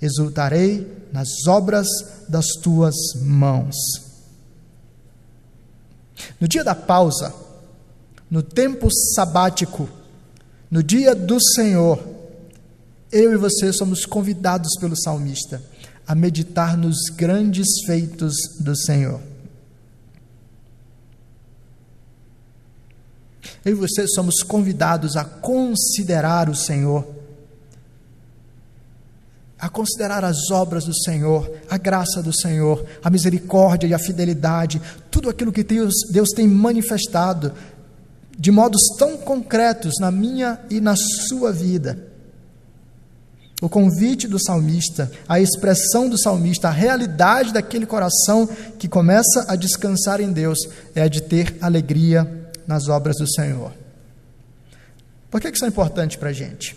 Exultarei 0.00 0.90
nas 1.12 1.46
obras 1.46 1.86
das 2.26 2.46
tuas 2.62 2.94
mãos. 3.20 3.76
No 6.40 6.48
dia 6.48 6.64
da 6.64 6.74
pausa, 6.74 7.34
no 8.30 8.42
tempo 8.42 8.88
sabático, 9.14 9.86
no 10.74 10.82
dia 10.82 11.14
do 11.14 11.40
Senhor, 11.40 12.04
eu 13.12 13.32
e 13.32 13.36
você 13.36 13.72
somos 13.72 14.04
convidados 14.04 14.72
pelo 14.80 15.00
salmista 15.00 15.62
a 16.04 16.16
meditar 16.16 16.76
nos 16.76 16.96
grandes 17.14 17.68
feitos 17.86 18.34
do 18.58 18.76
Senhor. 18.76 19.20
Eu 23.64 23.70
e 23.70 23.74
você 23.74 24.04
somos 24.08 24.42
convidados 24.42 25.16
a 25.16 25.24
considerar 25.24 26.50
o 26.50 26.56
Senhor 26.56 27.06
a 29.64 29.68
considerar 29.70 30.22
as 30.22 30.50
obras 30.50 30.84
do 30.84 30.94
Senhor, 30.94 31.50
a 31.70 31.78
graça 31.78 32.22
do 32.22 32.38
Senhor, 32.38 32.84
a 33.02 33.08
misericórdia 33.08 33.86
e 33.86 33.94
a 33.94 33.98
fidelidade, 33.98 34.78
tudo 35.10 35.30
aquilo 35.30 35.50
que 35.50 35.64
Deus, 35.64 35.94
Deus 36.10 36.28
tem 36.36 36.46
manifestado 36.46 37.50
de 38.38 38.50
modos 38.50 38.82
tão 38.98 39.16
concretos 39.16 39.94
na 40.00 40.10
minha 40.10 40.60
e 40.70 40.80
na 40.80 40.94
sua 40.96 41.52
vida. 41.52 42.12
O 43.62 43.68
convite 43.68 44.28
do 44.28 44.38
salmista, 44.38 45.10
a 45.28 45.40
expressão 45.40 46.08
do 46.08 46.18
salmista, 46.18 46.68
a 46.68 46.72
realidade 46.72 47.52
daquele 47.52 47.86
coração 47.86 48.46
que 48.78 48.88
começa 48.88 49.46
a 49.48 49.56
descansar 49.56 50.20
em 50.20 50.32
Deus 50.32 50.58
é 50.94 51.02
a 51.02 51.08
de 51.08 51.22
ter 51.22 51.56
alegria 51.60 52.50
nas 52.66 52.88
obras 52.88 53.16
do 53.16 53.26
Senhor. 53.26 53.72
Por 55.30 55.40
que 55.40 55.48
isso 55.48 55.64
é 55.64 55.68
importante 55.68 56.18
para 56.18 56.30
a 56.30 56.32
gente? 56.32 56.76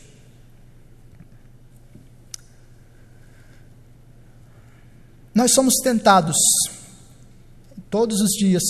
Nós 5.34 5.54
somos 5.54 5.76
tentados 5.84 6.36
todos 7.90 8.22
os 8.22 8.32
dias, 8.32 8.64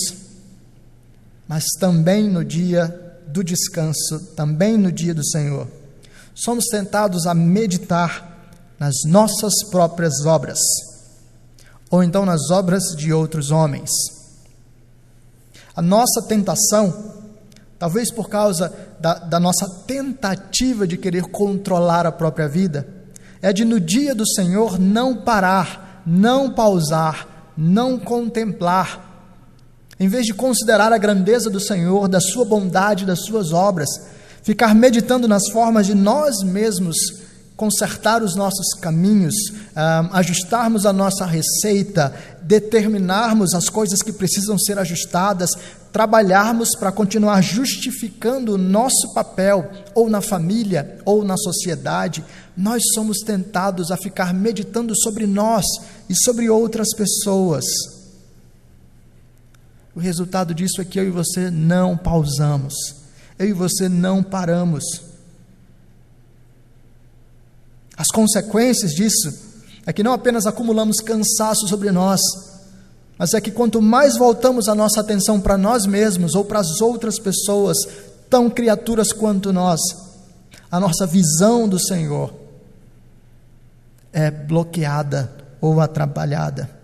mas 1.48 1.64
também 1.80 2.28
no 2.28 2.44
dia 2.44 2.94
do 3.26 3.42
descanso, 3.42 4.20
também 4.36 4.76
no 4.76 4.92
dia 4.92 5.14
do 5.14 5.24
Senhor, 5.24 5.66
somos 6.34 6.66
tentados 6.66 7.26
a 7.26 7.34
meditar 7.34 8.52
nas 8.78 8.94
nossas 9.06 9.64
próprias 9.70 10.24
obras, 10.26 10.58
ou 11.90 12.02
então 12.02 12.26
nas 12.26 12.50
obras 12.50 12.94
de 12.96 13.12
outros 13.12 13.50
homens. 13.50 13.90
A 15.74 15.80
nossa 15.80 16.22
tentação, 16.22 17.14
talvez 17.78 18.10
por 18.12 18.28
causa 18.28 18.72
da, 19.00 19.14
da 19.14 19.40
nossa 19.40 19.68
tentativa 19.86 20.86
de 20.86 20.98
querer 20.98 21.22
controlar 21.22 22.04
a 22.04 22.12
própria 22.12 22.48
vida, 22.48 22.86
é 23.40 23.52
de 23.52 23.64
no 23.64 23.80
dia 23.80 24.14
do 24.14 24.26
Senhor 24.26 24.78
não 24.78 25.16
parar, 25.16 26.02
não 26.04 26.52
pausar, 26.52 27.52
não 27.56 27.98
contemplar 27.98 29.07
em 29.98 30.08
vez 30.08 30.26
de 30.26 30.34
considerar 30.34 30.92
a 30.92 30.98
grandeza 30.98 31.50
do 31.50 31.60
Senhor, 31.60 32.08
da 32.08 32.20
Sua 32.20 32.44
bondade, 32.44 33.06
das 33.06 33.24
Suas 33.24 33.52
obras, 33.52 33.88
ficar 34.42 34.74
meditando 34.74 35.26
nas 35.26 35.50
formas 35.50 35.86
de 35.86 35.94
nós 35.94 36.42
mesmos 36.42 36.96
consertar 37.58 38.22
os 38.22 38.36
nossos 38.36 38.68
caminhos, 38.80 39.34
uh, 39.50 40.08
ajustarmos 40.12 40.86
a 40.86 40.92
nossa 40.92 41.26
receita, 41.26 42.14
determinarmos 42.40 43.52
as 43.52 43.68
coisas 43.68 44.00
que 44.00 44.12
precisam 44.12 44.56
ser 44.56 44.78
ajustadas, 44.78 45.50
trabalharmos 45.92 46.76
para 46.78 46.92
continuar 46.92 47.42
justificando 47.42 48.54
o 48.54 48.58
nosso 48.58 49.12
papel, 49.12 49.68
ou 49.92 50.08
na 50.08 50.20
família, 50.20 51.00
ou 51.04 51.24
na 51.24 51.36
sociedade, 51.36 52.24
nós 52.56 52.80
somos 52.94 53.18
tentados 53.18 53.90
a 53.90 53.96
ficar 53.96 54.32
meditando 54.32 54.94
sobre 54.96 55.26
nós 55.26 55.64
e 56.08 56.14
sobre 56.14 56.48
outras 56.48 56.94
pessoas. 56.94 57.64
O 59.98 60.00
resultado 60.00 60.54
disso 60.54 60.80
é 60.80 60.84
que 60.84 60.96
eu 61.00 61.08
e 61.08 61.10
você 61.10 61.50
não 61.50 61.96
pausamos, 61.96 62.72
eu 63.36 63.48
e 63.48 63.52
você 63.52 63.88
não 63.88 64.22
paramos. 64.22 64.84
As 67.96 68.06
consequências 68.06 68.92
disso 68.92 69.36
é 69.84 69.92
que 69.92 70.04
não 70.04 70.12
apenas 70.12 70.46
acumulamos 70.46 71.00
cansaço 71.00 71.66
sobre 71.66 71.90
nós, 71.90 72.20
mas 73.18 73.34
é 73.34 73.40
que 73.40 73.50
quanto 73.50 73.82
mais 73.82 74.16
voltamos 74.16 74.68
a 74.68 74.74
nossa 74.76 75.00
atenção 75.00 75.40
para 75.40 75.58
nós 75.58 75.84
mesmos 75.84 76.36
ou 76.36 76.44
para 76.44 76.60
as 76.60 76.80
outras 76.80 77.18
pessoas, 77.18 77.76
tão 78.30 78.48
criaturas 78.48 79.12
quanto 79.12 79.52
nós, 79.52 79.80
a 80.70 80.78
nossa 80.78 81.08
visão 81.08 81.68
do 81.68 81.80
Senhor 81.80 82.32
é 84.12 84.30
bloqueada 84.30 85.28
ou 85.60 85.80
atrapalhada. 85.80 86.77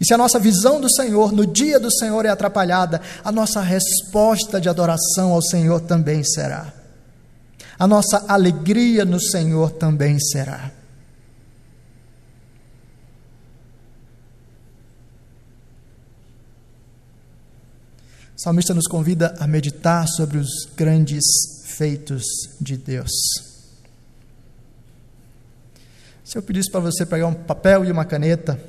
E 0.00 0.04
se 0.04 0.12
a 0.12 0.18
nossa 0.18 0.38
visão 0.38 0.80
do 0.80 0.92
Senhor 0.92 1.32
no 1.32 1.46
dia 1.46 1.78
do 1.78 1.90
Senhor 1.90 2.24
é 2.24 2.28
atrapalhada, 2.28 3.00
a 3.24 3.30
nossa 3.30 3.60
resposta 3.60 4.60
de 4.60 4.68
adoração 4.68 5.32
ao 5.32 5.42
Senhor 5.42 5.80
também 5.80 6.24
será. 6.24 6.72
A 7.78 7.86
nossa 7.86 8.24
alegria 8.28 9.04
no 9.04 9.20
Senhor 9.20 9.70
também 9.70 10.18
será. 10.18 10.70
O 18.36 18.40
salmista 18.40 18.74
nos 18.74 18.86
convida 18.86 19.34
a 19.40 19.46
meditar 19.46 20.06
sobre 20.06 20.36
os 20.36 20.66
grandes 20.76 21.24
feitos 21.64 22.22
de 22.60 22.76
Deus. 22.76 23.10
Se 26.22 26.36
eu 26.36 26.42
pedisse 26.42 26.70
para 26.70 26.80
você 26.80 27.06
pegar 27.06 27.28
um 27.28 27.34
papel 27.34 27.84
e 27.84 27.90
uma 27.90 28.04
caneta, 28.04 28.60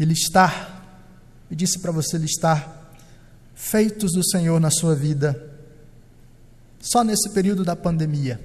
e 0.00 0.04
listar, 0.06 0.82
e 1.50 1.54
disse 1.54 1.78
para 1.78 1.92
você 1.92 2.16
listar 2.16 2.90
feitos 3.54 4.12
do 4.12 4.24
Senhor 4.24 4.58
na 4.58 4.70
sua 4.70 4.94
vida, 4.94 5.38
só 6.80 7.04
nesse 7.04 7.28
período 7.34 7.62
da 7.62 7.76
pandemia. 7.76 8.40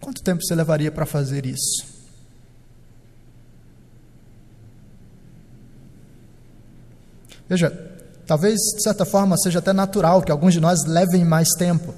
Quanto 0.00 0.22
tempo 0.22 0.40
você 0.40 0.54
levaria 0.54 0.92
para 0.92 1.04
fazer 1.04 1.44
isso? 1.44 1.84
Veja, 7.48 7.70
talvez 8.28 8.54
de 8.76 8.84
certa 8.84 9.04
forma 9.04 9.36
seja 9.36 9.58
até 9.58 9.72
natural 9.72 10.22
que 10.22 10.30
alguns 10.30 10.54
de 10.54 10.60
nós 10.60 10.84
levem 10.86 11.24
mais 11.24 11.48
tempo 11.58 11.92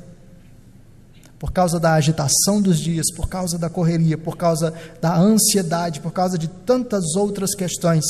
por 1.42 1.50
causa 1.50 1.80
da 1.80 1.94
agitação 1.94 2.62
dos 2.62 2.78
dias, 2.78 3.06
por 3.16 3.28
causa 3.28 3.58
da 3.58 3.68
correria, 3.68 4.16
por 4.16 4.36
causa 4.36 4.72
da 5.00 5.18
ansiedade, 5.18 5.98
por 5.98 6.12
causa 6.12 6.38
de 6.38 6.46
tantas 6.46 7.16
outras 7.16 7.52
questões. 7.52 8.04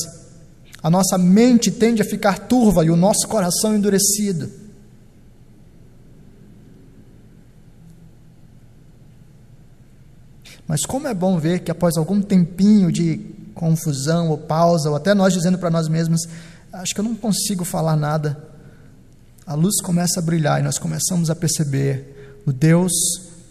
A 0.83 0.91
nossa 0.91 1.17
mente 1.17 1.71
tende 1.71 2.03
a 2.03 2.05
ficar 2.05 2.41
turva 2.41 2.85
e 2.85 2.91
o 2.91 2.95
nosso 2.95 3.27
coração 3.27 3.75
endurecido. 3.75 4.51
Mas 10.69 10.85
como 10.85 11.09
é 11.09 11.15
bom 11.15 11.39
ver 11.39 11.61
que 11.61 11.71
após 11.71 11.97
algum 11.97 12.21
tempinho 12.21 12.93
de 12.93 13.17
confusão 13.55 14.29
ou 14.29 14.37
pausa, 14.37 14.91
ou 14.91 14.97
até 14.97 15.15
nós 15.15 15.33
dizendo 15.33 15.57
para 15.57 15.71
nós 15.71 15.89
mesmos, 15.89 16.29
acho 16.71 16.95
que 16.95 17.01
eu 17.01 17.05
não 17.05 17.15
consigo 17.15 17.65
falar 17.65 17.97
nada, 17.97 18.45
a 19.47 19.55
luz 19.55 19.81
começa 19.81 20.21
a 20.21 20.23
brilhar 20.23 20.61
e 20.61 20.63
nós 20.63 20.77
começamos 20.77 21.31
a 21.31 21.35
perceber 21.35 22.43
o 22.45 22.53
Deus 22.53 22.93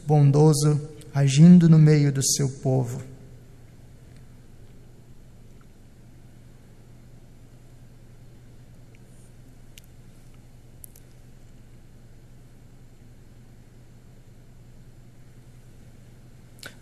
bondoso 0.05 0.89
agindo 1.13 1.69
no 1.69 1.77
meio 1.77 2.11
do 2.11 2.23
seu 2.23 2.49
povo. 2.49 3.01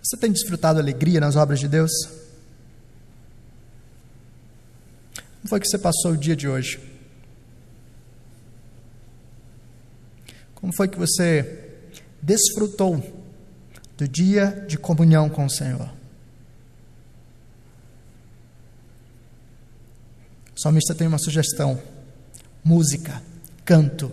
Você 0.01 0.17
tem 0.17 0.31
desfrutado 0.31 0.79
alegria 0.79 1.19
nas 1.19 1.35
obras 1.35 1.59
de 1.59 1.67
Deus? 1.67 1.91
Como 5.15 5.47
foi 5.47 5.59
que 5.59 5.67
você 5.67 5.77
passou 5.77 6.13
o 6.13 6.17
dia 6.17 6.35
de 6.35 6.47
hoje? 6.47 6.79
Como 10.55 10.73
foi 10.73 10.87
que 10.87 10.97
você 10.97 11.68
desfrutou 12.21 13.03
do 13.97 14.07
dia 14.07 14.65
de 14.67 14.77
comunhão 14.77 15.29
com 15.29 15.45
o 15.45 15.49
Senhor. 15.49 15.89
O 20.55 20.59
salmista 20.61 20.93
tem 20.95 21.07
uma 21.07 21.17
sugestão: 21.17 21.79
música, 22.63 23.21
canto, 23.65 24.11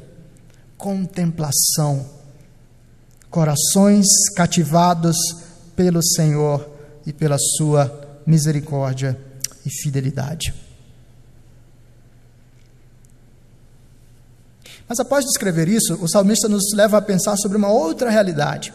contemplação, 0.77 2.09
corações 3.31 4.07
cativados 4.35 5.17
pelo 5.75 6.03
Senhor 6.03 6.69
e 7.05 7.13
pela 7.13 7.37
sua 7.39 8.21
misericórdia 8.27 9.19
e 9.65 9.71
fidelidade. 9.71 10.66
Mas 14.89 15.01
após 15.01 15.25
descrever 15.25 15.69
isso, 15.69 15.95
o 16.01 16.09
salmista 16.09 16.49
nos 16.49 16.73
leva 16.73 16.99
a 16.99 17.03
pensar 17.03 17.37
sobre 17.37 17.57
uma 17.57 17.71
outra 17.71 18.11
realidade. 18.11 18.73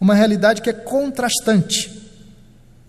Uma 0.00 0.14
realidade 0.14 0.62
que 0.62 0.70
é 0.70 0.72
contrastante. 0.72 2.00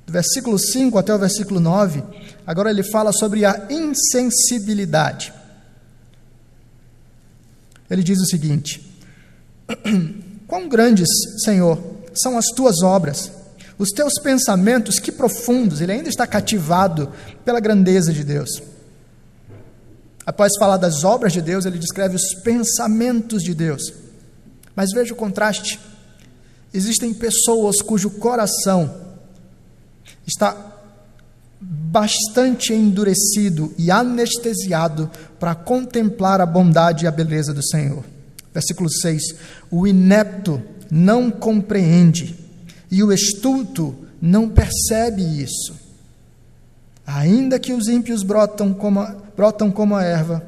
Do 0.06 0.14
versículo 0.14 0.58
5 0.58 0.98
até 0.98 1.14
o 1.14 1.20
versículo 1.20 1.60
9, 1.60 2.04
agora 2.46 2.70
ele 2.70 2.84
fala 2.84 3.12
sobre 3.12 3.46
a 3.46 3.68
insensibilidade. 3.70 5.34
Ele 7.90 8.04
diz 8.04 8.20
o 8.20 8.26
seguinte: 8.26 8.82
Quão 10.48 10.68
grandes, 10.68 11.08
Senhor, 11.44 11.82
são 12.14 12.38
as 12.38 12.46
tuas 12.56 12.82
obras, 12.82 13.32
os 13.78 13.90
teus 13.90 14.14
pensamentos, 14.22 15.00
que 15.00 15.12
profundos. 15.12 15.82
Ele 15.82 15.92
ainda 15.92 16.10
está 16.10 16.26
cativado 16.26 17.12
pela 17.44 17.60
grandeza 17.60 18.14
de 18.14 18.24
Deus. 18.24 18.62
Após 20.26 20.54
falar 20.58 20.78
das 20.78 21.04
obras 21.04 21.34
de 21.34 21.42
Deus, 21.42 21.66
ele 21.66 21.78
descreve 21.78 22.16
os 22.16 22.34
pensamentos 22.42 23.44
de 23.44 23.54
Deus. 23.54 23.94
Mas 24.76 24.92
veja 24.92 25.14
o 25.14 25.18
contraste. 25.18 25.80
Existem 26.74 27.14
pessoas 27.14 27.82
cujo 27.82 28.10
coração 28.10 29.02
está 30.26 30.74
bastante 31.62 32.74
endurecido 32.74 33.74
e 33.78 33.92
anestesiado 33.92 35.10
para 35.40 35.56
contemplar 35.56 36.42
a 36.42 36.46
bondade 36.46 37.06
e 37.06 37.08
a 37.08 37.12
beleza 37.12 37.54
do 37.54 37.66
Senhor. 37.66 38.04
Versículo 38.54 38.90
6: 38.90 39.22
O 39.70 39.86
inepto 39.86 40.62
não 40.90 41.30
compreende 41.30 42.36
e 42.90 43.04
o 43.04 43.12
estulto 43.12 43.96
não 44.22 44.50
percebe 44.50 45.22
isso. 45.22 45.76
Ainda 47.06 47.60
que 47.60 47.74
os 47.74 47.88
ímpios 47.88 48.24
brotam 48.24 48.74
como 48.74 49.02
brotam 49.36 49.72
como 49.72 49.96
a 49.96 50.04
erva 50.04 50.44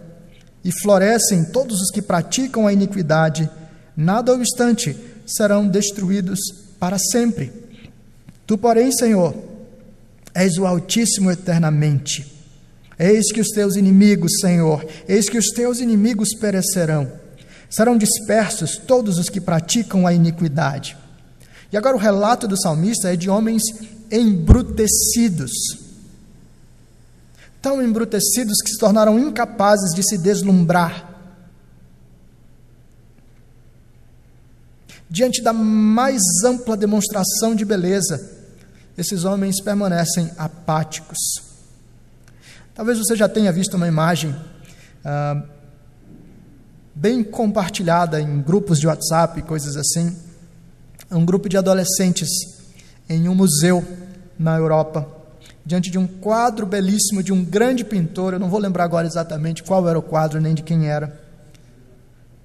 e 0.63 0.71
florescem 0.71 1.45
todos 1.45 1.80
os 1.80 1.91
que 1.91 2.02
praticam 2.02 2.65
a 2.65 2.74
iniquidade, 2.74 3.50
nada 3.95 4.34
obstante 4.34 4.98
serão 5.26 5.67
destruídos 5.67 6.39
para 6.80 6.98
sempre. 6.98 7.52
Tu, 8.48 8.58
porém, 8.58 8.91
Senhor, 8.91 9.36
és 10.34 10.58
o 10.58 10.65
Altíssimo 10.65 11.32
eternamente. 11.32 12.34
Eis 12.98 13.32
que 13.32 13.41
os 13.41 13.50
teus 13.50 13.76
inimigos, 13.76 14.39
Senhor, 14.39 14.86
eis 15.08 15.30
que 15.30 15.38
os 15.38 15.48
teus 15.48 15.80
inimigos 15.80 16.30
perecerão. 16.39 17.12
Serão 17.69 17.98
dispersos 17.98 18.78
todos 18.78 19.17
os 19.17 19.30
que 19.30 19.41
praticam 19.41 20.08
a 20.08 20.13
iniquidade. 20.13 20.98
E 21.71 21.78
agora 21.78 21.95
o 21.95 22.00
relato 22.00 22.48
do 22.48 22.60
salmista 22.60 23.12
é 23.12 23.15
de 23.15 23.30
homens 23.30 23.62
embrutecidos. 24.12 25.52
Tão 27.65 27.82
embrutecidos 27.82 28.58
que 28.63 28.69
se 28.69 28.78
tornaram 28.78 29.17
incapazes 29.17 29.95
de 29.95 30.08
se 30.08 30.19
deslumbrar. 30.19 31.15
Diante 35.10 35.41
da 35.41 35.51
mais 35.51 36.21
ampla 36.45 36.78
demonstração 36.78 37.56
de 37.56 37.65
beleza, 37.65 38.23
esses 38.95 39.23
homens 39.23 39.60
permanecem 39.60 40.30
apáticos. 40.38 41.17
Talvez 42.75 42.99
você 42.99 43.15
já 43.15 43.28
tenha 43.28 43.51
visto 43.51 43.73
uma 43.73 43.88
imagem 43.88 44.36
ah, 45.04 45.41
bem 46.93 47.23
compartilhada 47.23 48.21
em 48.21 48.43
grupos 48.43 48.80
de 48.80 48.86
WhatsApp, 48.86 49.41
coisas 49.41 49.75
assim. 49.75 50.15
Um 51.10 51.25
grupo 51.25 51.49
de 51.49 51.58
adolescentes 51.58 52.30
em 53.10 53.28
um 53.28 53.34
museu 53.34 53.84
na 54.38 54.56
Europa, 54.56 55.24
diante 55.65 55.89
de 55.89 55.97
um 55.97 56.06
quadro 56.06 56.65
belíssimo 56.65 57.23
de 57.23 57.34
um 57.34 57.43
grande 57.43 57.84
pintor. 57.84 58.34
Eu 58.34 58.39
não 58.39 58.49
vou 58.49 58.60
lembrar 58.60 58.84
agora 58.84 59.08
exatamente 59.08 59.63
qual 59.63 59.88
era 59.89 59.97
o 59.97 60.04
quadro 60.04 60.39
nem 60.39 60.54
de 60.54 60.62
quem 60.62 60.88
era. 60.88 61.25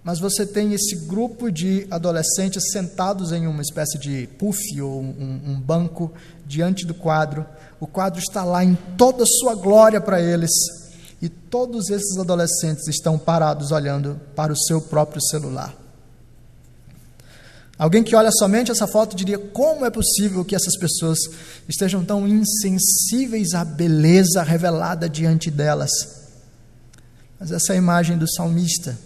Mas 0.02 0.18
você 0.18 0.46
tem 0.46 0.72
esse 0.72 0.96
grupo 1.06 1.52
de 1.52 1.86
adolescentes 1.90 2.70
sentados 2.72 3.32
em 3.32 3.46
uma 3.46 3.60
espécie 3.60 3.98
de 3.98 4.26
puff 4.38 4.80
ou 4.80 5.02
um, 5.02 5.40
um 5.48 5.60
banco 5.60 6.10
diante 6.46 6.86
do 6.86 6.94
quadro. 6.94 7.44
O 7.78 7.86
quadro 7.86 8.18
está 8.18 8.42
lá 8.42 8.64
em 8.64 8.76
toda 8.96 9.24
a 9.24 9.26
sua 9.26 9.54
glória 9.54 10.00
para 10.00 10.20
eles. 10.20 10.50
E 11.20 11.28
todos 11.28 11.90
esses 11.90 12.16
adolescentes 12.16 12.88
estão 12.88 13.18
parados 13.18 13.72
olhando 13.72 14.18
para 14.34 14.50
o 14.50 14.56
seu 14.56 14.80
próprio 14.80 15.20
celular. 15.20 15.79
Alguém 17.80 18.02
que 18.02 18.14
olha 18.14 18.30
somente 18.30 18.70
essa 18.70 18.86
foto 18.86 19.16
diria: 19.16 19.38
como 19.38 19.86
é 19.86 19.90
possível 19.90 20.44
que 20.44 20.54
essas 20.54 20.76
pessoas 20.76 21.18
estejam 21.66 22.04
tão 22.04 22.28
insensíveis 22.28 23.54
à 23.54 23.64
beleza 23.64 24.42
revelada 24.42 25.08
diante 25.08 25.50
delas? 25.50 25.90
Mas 27.40 27.50
essa 27.50 27.72
é 27.72 27.76
a 27.76 27.78
imagem 27.78 28.18
do 28.18 28.30
salmista. 28.30 28.98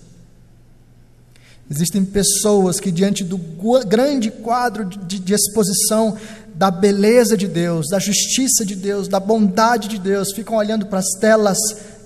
Existem 1.71 2.05
pessoas 2.05 2.81
que, 2.81 2.91
diante 2.91 3.23
do 3.23 3.39
grande 3.87 4.33
quadro 4.33 4.85
de, 4.85 5.21
de, 5.21 5.33
exposição 5.33 6.19
da 6.53 6.69
beleza 6.69 7.37
de 7.37 7.47
Deus, 7.47 7.87
da 7.89 8.01
justiça 8.01 8.67
de 8.67 8.75
Deus, 8.75 9.07
da 9.07 9.21
bondade 9.21 9.87
de 9.87 10.01
Deus, 10.01 10.33
ficam 10.33 10.57
olhando 10.57 10.87
para 10.87 10.99
as 10.99 11.11
telas 11.21 11.59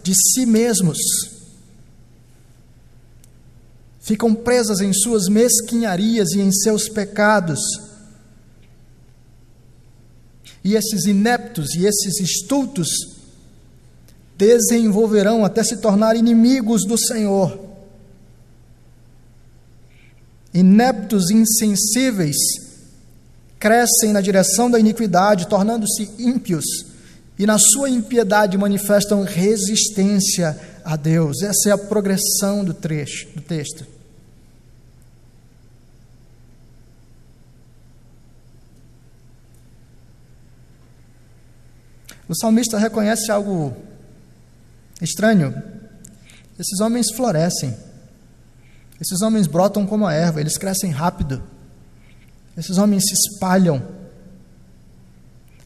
de 0.02 0.12
si 0.14 0.44
mesmos 0.44 0.98
ficam 4.08 4.34
presas 4.34 4.80
em 4.80 4.90
suas 4.90 5.28
mesquinharias 5.28 6.30
e 6.30 6.40
em 6.40 6.50
seus 6.50 6.88
pecados. 6.88 7.60
E 10.64 10.74
esses 10.74 11.04
ineptos 11.04 11.74
e 11.74 11.84
esses 11.84 12.18
estultos 12.18 12.88
desenvolverão 14.36 15.44
até 15.44 15.62
se 15.62 15.76
tornar 15.76 16.16
inimigos 16.16 16.86
do 16.86 16.96
Senhor. 16.96 17.66
Ineptos, 20.54 21.30
insensíveis, 21.30 22.36
crescem 23.58 24.12
na 24.12 24.22
direção 24.22 24.70
da 24.70 24.80
iniquidade, 24.80 25.48
tornando-se 25.48 26.10
ímpios, 26.18 26.64
e 27.38 27.44
na 27.44 27.58
sua 27.58 27.90
impiedade 27.90 28.56
manifestam 28.56 29.22
resistência 29.22 30.58
a 30.82 30.96
Deus. 30.96 31.42
Essa 31.42 31.68
é 31.68 31.72
a 31.72 31.78
progressão 31.78 32.64
do 32.64 32.72
trecho, 32.72 33.28
do 33.34 33.42
texto. 33.42 33.97
O 42.28 42.34
salmista 42.34 42.78
reconhece 42.78 43.30
algo 43.30 43.74
estranho. 45.00 45.62
Esses 46.58 46.78
homens 46.80 47.06
florescem. 47.14 47.74
Esses 49.00 49.22
homens 49.22 49.46
brotam 49.46 49.86
como 49.86 50.06
a 50.06 50.12
erva, 50.12 50.40
eles 50.40 50.58
crescem 50.58 50.90
rápido. 50.90 51.42
Esses 52.56 52.76
homens 52.76 53.04
se 53.06 53.14
espalham. 53.14 53.82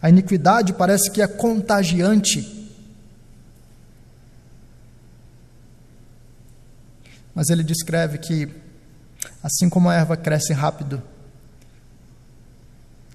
A 0.01 0.09
iniquidade 0.09 0.73
parece 0.75 1.11
que 1.11 1.23
é 1.23 1.27
contagiante. 1.27 2.71
Mas 7.35 7.49
ele 7.49 7.65
descreve 7.65 8.19
que, 8.19 8.49
assim 9.43 9.69
como 9.69 9.89
a 9.89 9.95
erva 9.95 10.17
cresce 10.17 10.53
rápido, 10.53 11.03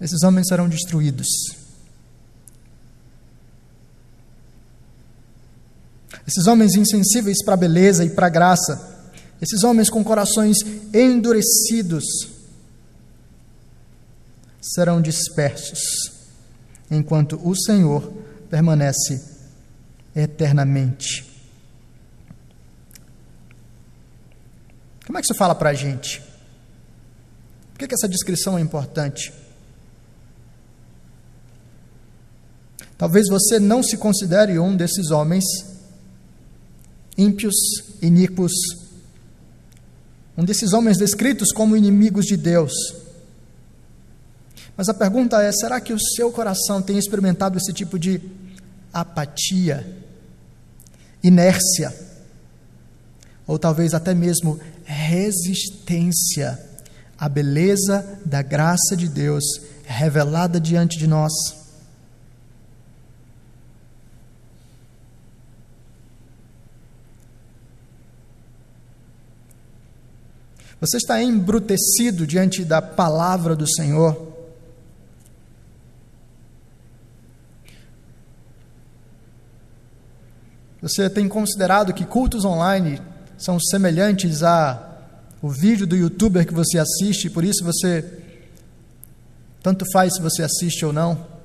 esses 0.02 0.24
homens 0.24 0.48
serão 0.48 0.68
destruídos. 0.68 1.28
Esses 6.28 6.46
homens 6.46 6.76
insensíveis 6.76 7.42
para 7.42 7.54
a 7.54 7.58
beleza 7.58 8.04
e 8.04 8.10
para 8.10 8.28
a 8.28 8.30
graça, 8.30 9.00
esses 9.42 9.64
homens 9.64 9.90
com 9.90 10.04
corações 10.04 10.58
endurecidos, 10.94 12.04
serão 14.62 15.02
dispersos, 15.02 15.80
enquanto 16.92 17.40
o 17.42 17.56
Senhor 17.56 18.12
permanece 18.50 19.24
eternamente. 20.14 21.26
Como 25.06 25.18
é 25.18 25.22
que 25.22 25.28
isso 25.28 25.36
fala 25.36 25.56
para 25.56 25.70
a 25.70 25.74
gente? 25.74 26.22
Por 27.72 27.80
que, 27.80 27.88
que 27.88 27.94
essa 27.94 28.10
descrição 28.10 28.58
é 28.58 28.62
importante? 28.62 29.32
Talvez 32.98 33.30
você 33.30 33.60
não 33.60 33.82
se 33.82 33.96
considere 33.96 34.60
um 34.60 34.76
desses 34.76 35.12
homens 35.12 35.46
ímpios, 37.18 37.56
iníquos, 38.02 38.52
um 40.38 40.46
desses 40.46 40.72
homens 40.74 40.98
descritos 40.98 41.52
como 41.52 41.76
inimigos 41.76 42.26
de 42.26 42.38
Deus. 42.38 42.72
Mas 44.76 44.88
a 44.88 44.94
pergunta 44.94 45.42
é: 45.42 45.52
será 45.52 45.82
que 45.82 45.94
o 45.94 46.00
seu 46.00 46.32
coração 46.32 46.82
tem 46.82 46.98
experimentado 46.98 47.58
esse 47.58 47.74
tipo 47.74 47.98
de 47.98 48.22
apatia, 48.94 49.98
inércia, 51.24 51.94
ou 53.48 53.58
talvez 53.58 53.96
até 53.96 54.14
mesmo 54.14 54.60
resistência 54.86 56.60
à 57.18 57.28
beleza 57.28 58.20
da 58.24 58.44
graça 58.44 58.96
de 58.96 59.08
Deus 59.08 59.44
revelada 59.86 60.60
diante 60.60 61.00
de 61.00 61.08
nós? 61.08 61.34
Você 70.80 70.98
está 70.98 71.22
embrutecido 71.22 72.28
diante 72.28 72.64
da 72.64 72.82
palavra 72.82 73.56
do 73.56 73.68
Senhor? 73.68 74.36
Você 80.82 81.10
tem 81.10 81.28
considerado 81.28 81.94
que 81.94 82.06
cultos 82.06 82.46
online 82.46 83.02
são 83.38 83.60
semelhantes 83.60 84.44
a 84.44 84.84
o 85.42 85.50
vídeo 85.50 85.86
do 85.86 85.96
youtuber 85.96 86.46
que 86.46 86.54
você 86.54 86.80
assiste, 86.80 87.30
por 87.30 87.44
isso 87.44 87.64
você 87.64 88.04
tanto 89.62 89.86
faz 89.92 90.16
se 90.16 90.22
você 90.22 90.44
assiste 90.44 90.86
ou 90.86 90.92
não? 90.94 91.37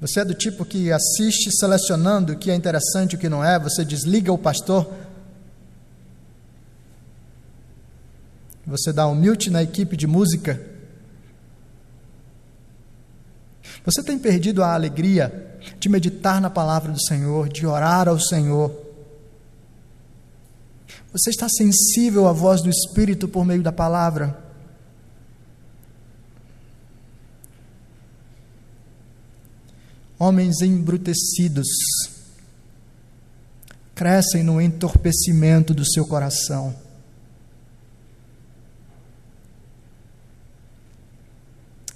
Você 0.00 0.20
é 0.20 0.24
do 0.24 0.34
tipo 0.34 0.64
que 0.64 0.92
assiste 0.92 1.50
selecionando 1.56 2.32
o 2.32 2.36
que 2.36 2.50
é 2.50 2.54
interessante 2.54 3.12
e 3.12 3.16
o 3.16 3.18
que 3.18 3.28
não 3.28 3.42
é, 3.42 3.58
você 3.58 3.84
desliga 3.84 4.32
o 4.32 4.38
pastor. 4.38 4.92
Você 8.66 8.92
dá 8.92 9.06
um 9.06 9.14
mute 9.14 9.48
na 9.48 9.62
equipe 9.62 9.96
de 9.96 10.06
música. 10.06 10.60
Você 13.84 14.02
tem 14.02 14.18
perdido 14.18 14.62
a 14.62 14.74
alegria 14.74 15.58
de 15.78 15.88
meditar 15.88 16.40
na 16.40 16.50
palavra 16.50 16.92
do 16.92 17.00
Senhor, 17.00 17.48
de 17.48 17.66
orar 17.66 18.08
ao 18.08 18.18
Senhor. 18.18 18.86
Você 21.12 21.30
está 21.30 21.48
sensível 21.48 22.26
à 22.26 22.32
voz 22.32 22.60
do 22.60 22.68
Espírito 22.68 23.28
por 23.28 23.44
meio 23.44 23.62
da 23.62 23.72
palavra. 23.72 24.45
Homens 30.18 30.60
embrutecidos, 30.60 31.66
crescem 33.94 34.42
no 34.42 34.60
entorpecimento 34.60 35.74
do 35.74 35.84
seu 35.84 36.06
coração. 36.06 36.74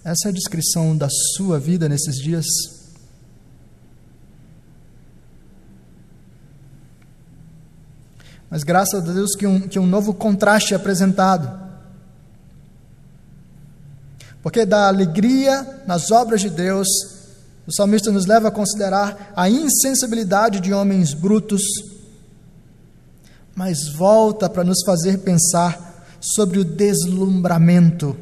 Essa 0.02 0.28
é 0.28 0.30
a 0.30 0.34
descrição 0.34 0.96
da 0.96 1.08
sua 1.36 1.58
vida 1.58 1.88
nesses 1.88 2.16
dias? 2.16 2.46
Mas 8.48 8.64
graças 8.64 9.00
a 9.00 9.12
Deus 9.12 9.36
que 9.36 9.46
um, 9.46 9.60
que 9.68 9.78
um 9.78 9.86
novo 9.86 10.12
contraste 10.12 10.74
é 10.74 10.76
apresentado. 10.76 11.70
Porque 14.42 14.64
da 14.64 14.88
alegria 14.88 15.82
nas 15.86 16.10
obras 16.10 16.40
de 16.40 16.50
Deus, 16.50 16.88
o 17.66 17.72
salmista 17.72 18.10
nos 18.10 18.26
leva 18.26 18.48
a 18.48 18.52
considerar 18.52 19.32
a 19.36 19.48
insensibilidade 19.48 20.60
de 20.60 20.72
homens 20.72 21.14
brutos, 21.14 21.62
mas 23.54 23.88
volta 23.96 24.48
para 24.48 24.64
nos 24.64 24.82
fazer 24.84 25.18
pensar 25.18 26.06
sobre 26.20 26.58
o 26.58 26.64
deslumbramento 26.64 28.16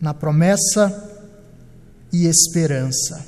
na 0.00 0.12
promessa 0.14 1.08
e 2.12 2.26
esperança. 2.26 3.26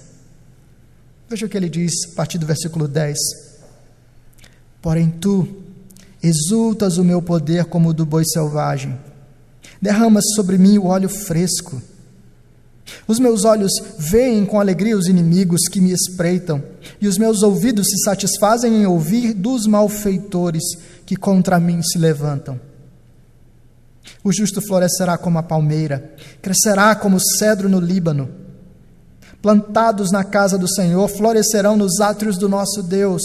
Veja 1.29 1.47
o 1.47 1.49
que 1.49 1.57
ele 1.57 1.69
diz 1.69 1.93
a 2.13 2.17
partir 2.17 2.39
do 2.39 2.47
versículo 2.47 2.89
10. 2.89 3.19
Porém, 4.81 5.11
tu 5.11 5.47
exultas 6.23 6.99
o 6.99 7.05
meu 7.05 7.23
poder 7.23 7.67
como 7.67 7.91
o 7.91 7.95
do 7.95 8.05
boi 8.05 8.25
selvagem, 8.25 8.99
derramas 9.81 10.25
sobre 10.35 10.59
mim 10.59 10.79
o 10.79 10.87
óleo 10.87 11.09
fresco 11.09 11.81
os 13.07 13.19
meus 13.19 13.45
olhos 13.45 13.73
veem 13.99 14.45
com 14.45 14.61
alegria 14.61 14.97
os 14.97 15.07
inimigos 15.07 15.63
que 15.71 15.81
me 15.81 15.93
espreitam, 15.93 16.63
e 17.01 17.09
os 17.09 17.19
meus 17.19 17.43
ouvidos 17.43 17.89
se 17.89 17.99
satisfazem 18.05 18.75
em 18.75 18.87
ouvir 18.87 19.33
dos 19.35 19.67
malfeitores 19.67 20.63
que 21.05 21.17
contra 21.17 21.61
mim 21.61 21.83
se 21.83 21.99
levantam. 21.99 22.61
O 24.23 24.33
justo 24.33 24.61
florescerá 24.61 25.17
como 25.19 25.39
a 25.39 25.43
palmeira, 25.43 26.13
crescerá 26.41 26.95
como 26.95 27.17
o 27.17 27.21
cedro 27.39 27.69
no 27.69 27.81
Líbano. 27.81 28.29
Plantados 29.41 30.13
na 30.13 30.23
casa 30.23 30.57
do 30.57 30.69
Senhor, 30.69 31.09
florescerão 31.09 31.77
nos 31.77 32.01
átrios 32.01 32.39
do 32.39 32.49
nosso 32.49 32.83
Deus. 32.83 33.23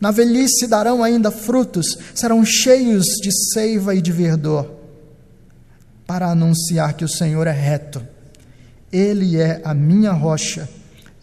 Na 0.00 0.10
velhice 0.10 0.66
darão 0.66 1.02
ainda 1.02 1.30
frutos, 1.30 1.98
serão 2.14 2.44
cheios 2.44 3.04
de 3.22 3.30
seiva 3.52 3.94
e 3.94 4.00
de 4.00 4.12
verdor, 4.12 4.70
para 6.06 6.30
anunciar 6.30 6.94
que 6.94 7.04
o 7.04 7.08
Senhor 7.08 7.46
é 7.46 7.52
reto 7.52 8.13
ele 8.96 9.40
é 9.40 9.60
a 9.64 9.74
minha 9.74 10.12
rocha 10.12 10.68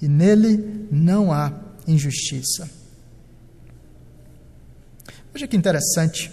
e 0.01 0.07
nele 0.07 0.87
não 0.91 1.31
há 1.31 1.53
injustiça. 1.87 2.69
Veja 5.33 5.47
que 5.47 5.55
interessante. 5.55 6.31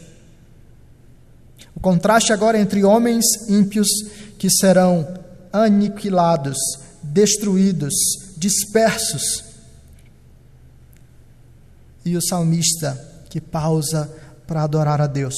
O 1.74 1.80
contraste 1.80 2.32
agora 2.32 2.58
entre 2.58 2.82
homens 2.82 3.24
ímpios 3.48 3.88
que 4.36 4.50
serão 4.50 5.06
aniquilados, 5.52 6.56
destruídos, 7.02 7.94
dispersos, 8.36 9.44
e 12.04 12.16
o 12.16 12.22
salmista 12.22 12.98
que 13.28 13.40
pausa 13.40 14.10
para 14.46 14.62
adorar 14.62 15.00
a 15.00 15.06
Deus. 15.06 15.34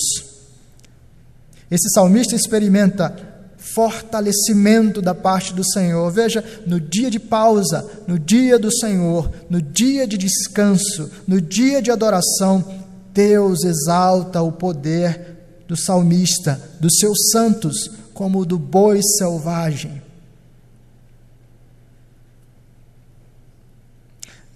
Esse 1.71 1.89
salmista 1.91 2.35
experimenta 2.35 3.30
fortalecimento 3.61 5.01
da 5.01 5.15
parte 5.15 5.55
do 5.55 5.63
Senhor. 5.65 6.11
Veja, 6.11 6.43
no 6.67 6.81
dia 6.81 7.11
de 7.11 7.21
pausa, 7.21 7.89
no 8.07 8.19
dia 8.19 8.59
do 8.59 8.75
Senhor, 8.75 9.31
no 9.49 9.61
dia 9.61 10.07
de 10.07 10.19
descanso, 10.19 11.11
no 11.27 11.41
dia 11.41 11.81
de 11.81 11.91
adoração, 11.91 12.65
Deus 13.13 13.65
exalta 13.65 14.41
o 14.43 14.51
poder 14.51 15.37
do 15.69 15.77
salmista, 15.77 16.61
dos 16.81 16.99
seus 16.99 17.31
santos, 17.31 17.91
como 18.13 18.41
o 18.41 18.47
do 18.47 18.59
boi 18.59 19.01
selvagem. 19.19 20.03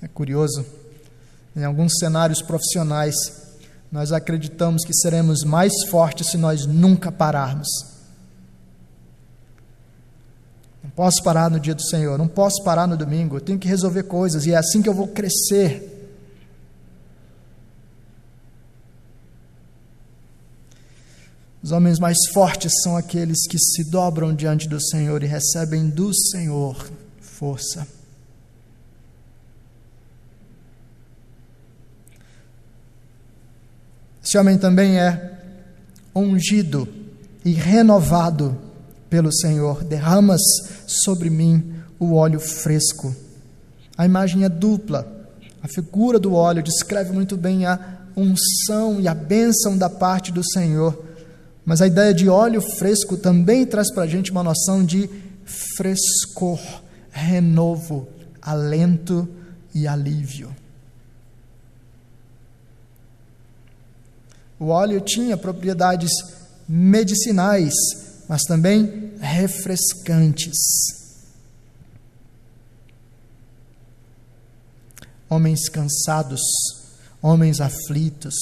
É 0.03 0.09
curioso, 0.09 0.67
em 1.57 1.65
alguns 1.65 1.93
cenários 1.99 2.43
profissionais, 2.43 3.15
nós 3.91 4.13
acreditamos 4.13 4.85
que 4.85 4.93
seremos 4.93 5.45
mais 5.45 5.73
fortes 5.89 6.31
se 6.31 6.37
nós 6.37 6.67
nunca 6.67 7.13
pararmos. 7.13 7.69
Não 10.83 10.84
posso 10.95 11.23
parar 11.23 11.51
no 11.51 11.59
dia 11.59 11.75
do 11.75 11.83
Senhor, 11.83 12.17
não 12.17 12.29
posso 12.29 12.63
parar 12.63 12.87
no 12.87 12.97
domingo, 12.97 13.37
eu 13.37 13.41
tenho 13.41 13.59
que 13.59 13.69
resolver 13.69 14.05
coisas 14.05 14.47
e 14.47 14.53
é 14.53 14.57
assim 14.57 14.81
que 14.81 14.89
eu 14.89 14.95
vou 14.95 15.09
crescer. 15.09 15.91
Os 21.63 21.73
homens 21.73 21.99
mais 21.99 22.19
fortes 22.33 22.73
são 22.83 22.95
aqueles 22.95 23.47
que 23.49 23.59
se 23.59 23.85
dobram 23.85 24.35
diante 24.35 24.69
do 24.69 24.79
Senhor 24.79 25.23
e 25.23 25.27
recebem 25.27 25.89
do 25.89 26.15
Senhor 26.15 26.91
força. 27.21 27.89
Esse 34.23 34.37
homem 34.39 34.59
também 34.59 34.99
é 34.99 35.41
ungido 36.15 36.87
e 37.45 37.53
renovado 37.53 38.64
pelo 39.15 39.33
Senhor, 39.33 39.85
derramas 39.85 40.41
sobre 40.89 41.31
mim 41.31 41.73
o 42.01 42.15
óleo 42.15 42.41
fresco. 42.41 43.15
A 43.97 44.05
imagem 44.05 44.43
é 44.43 44.49
dupla. 44.49 45.07
A 45.63 45.69
figura 45.69 46.19
do 46.19 46.35
óleo 46.35 46.65
descreve 46.65 47.13
muito 47.13 47.37
bem 47.37 47.65
a 47.65 47.79
unção 48.17 49.01
e 49.01 49.07
a 49.07 49.15
bênção 49.15 49.79
da 49.79 49.89
parte 49.89 50.33
do 50.33 50.43
Senhor. 50.45 51.01
Mas 51.65 51.81
a 51.81 51.87
ideia 51.87 52.13
de 52.13 52.29
óleo 52.29 52.61
fresco 52.61 53.17
também 53.17 53.65
traz 53.65 53.95
para 53.95 54.03
a 54.03 54.07
gente 54.09 54.33
uma 54.33 54.43
noção 54.43 54.85
de 54.85 55.09
frescor, 55.77 56.59
renovo, 57.13 58.09
alento 58.43 59.29
e 59.73 59.87
alívio. 59.87 60.53
O 64.59 64.71
óleo 64.71 65.01
tinha 65.01 65.37
propriedades 65.37 66.11
medicinais, 66.69 67.73
mas 68.29 68.43
também 68.43 69.13
refrescantes. 69.21 70.57
Homens 75.29 75.69
cansados, 75.69 76.41
homens 77.21 77.61
aflitos, 77.61 78.35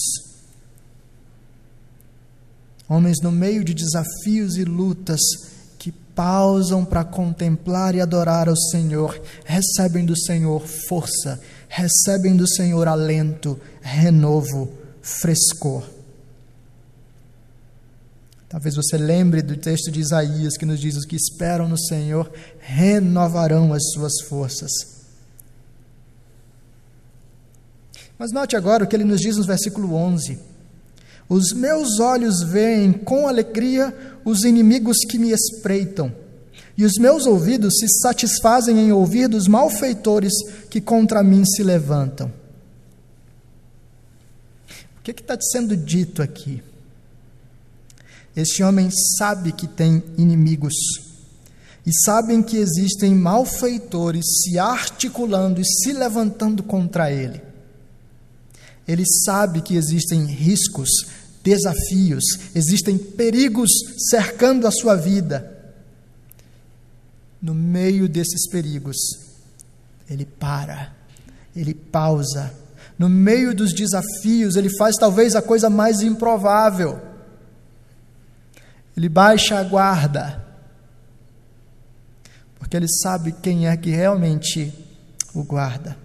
homens 2.88 3.18
no 3.22 3.32
meio 3.32 3.64
de 3.64 3.72
desafios 3.72 4.56
e 4.56 4.64
lutas 4.64 5.20
que 5.78 5.90
pausam 5.90 6.84
para 6.84 7.04
contemplar 7.04 7.94
e 7.94 8.00
adorar 8.00 8.48
ao 8.48 8.56
Senhor, 8.56 9.20
recebem 9.44 10.04
do 10.04 10.16
Senhor 10.16 10.66
força, 10.88 11.40
recebem 11.68 12.36
do 12.36 12.46
Senhor 12.46 12.86
alento, 12.86 13.58
renovo, 13.80 14.72
frescor. 15.00 16.01
Talvez 18.52 18.76
você 18.76 18.98
lembre 18.98 19.40
do 19.40 19.56
texto 19.56 19.90
de 19.90 19.98
Isaías 19.98 20.58
que 20.58 20.66
nos 20.66 20.78
diz: 20.78 20.94
os 20.94 21.06
que 21.06 21.16
esperam 21.16 21.66
no 21.66 21.78
Senhor 21.78 22.30
renovarão 22.58 23.72
as 23.72 23.82
suas 23.94 24.20
forças. 24.28 24.70
Mas 28.18 28.30
note 28.30 28.54
agora 28.54 28.84
o 28.84 28.86
que 28.86 28.94
ele 28.94 29.04
nos 29.04 29.22
diz 29.22 29.38
no 29.38 29.44
versículo 29.44 29.94
11: 29.94 30.38
Os 31.30 31.54
meus 31.54 31.98
olhos 31.98 32.42
veem 32.42 32.92
com 32.92 33.26
alegria 33.26 33.96
os 34.22 34.44
inimigos 34.44 34.98
que 35.08 35.18
me 35.18 35.30
espreitam, 35.30 36.14
e 36.76 36.84
os 36.84 36.98
meus 37.00 37.24
ouvidos 37.24 37.78
se 37.78 37.88
satisfazem 38.02 38.78
em 38.78 38.92
ouvir 38.92 39.28
dos 39.28 39.48
malfeitores 39.48 40.34
que 40.68 40.78
contra 40.78 41.22
mim 41.22 41.42
se 41.46 41.62
levantam. 41.62 42.30
O 44.98 45.02
que 45.02 45.12
está 45.12 45.38
sendo 45.40 45.74
dito 45.74 46.20
aqui? 46.20 46.62
Este 48.34 48.62
homem 48.62 48.88
sabe 49.18 49.52
que 49.52 49.66
tem 49.66 50.02
inimigos 50.16 50.74
e 51.84 51.90
sabem 52.04 52.42
que 52.42 52.56
existem 52.56 53.14
malfeitores 53.14 54.24
se 54.42 54.58
articulando 54.58 55.60
e 55.60 55.64
se 55.64 55.92
levantando 55.92 56.62
contra 56.62 57.10
ele. 57.10 57.42
Ele 58.88 59.04
sabe 59.24 59.60
que 59.60 59.76
existem 59.76 60.24
riscos, 60.24 60.88
desafios, 61.42 62.24
existem 62.54 62.96
perigos 62.96 63.70
cercando 64.10 64.66
a 64.66 64.70
sua 64.70 64.94
vida. 64.94 65.50
No 67.40 67.54
meio 67.54 68.08
desses 68.08 68.48
perigos, 68.48 68.96
ele 70.08 70.24
para, 70.24 70.94
ele 71.54 71.74
pausa. 71.74 72.54
No 72.98 73.08
meio 73.08 73.54
dos 73.54 73.74
desafios, 73.74 74.54
ele 74.54 74.70
faz 74.76 74.96
talvez 74.96 75.34
a 75.34 75.42
coisa 75.42 75.68
mais 75.68 76.00
improvável 76.00 77.11
ele 78.96 79.08
baixa 79.08 79.58
a 79.58 79.62
guarda, 79.62 80.42
porque 82.58 82.76
ele 82.76 82.88
sabe 82.88 83.32
quem 83.32 83.66
é 83.66 83.76
que 83.76 83.90
realmente 83.90 84.72
o 85.34 85.42
guarda. 85.42 85.96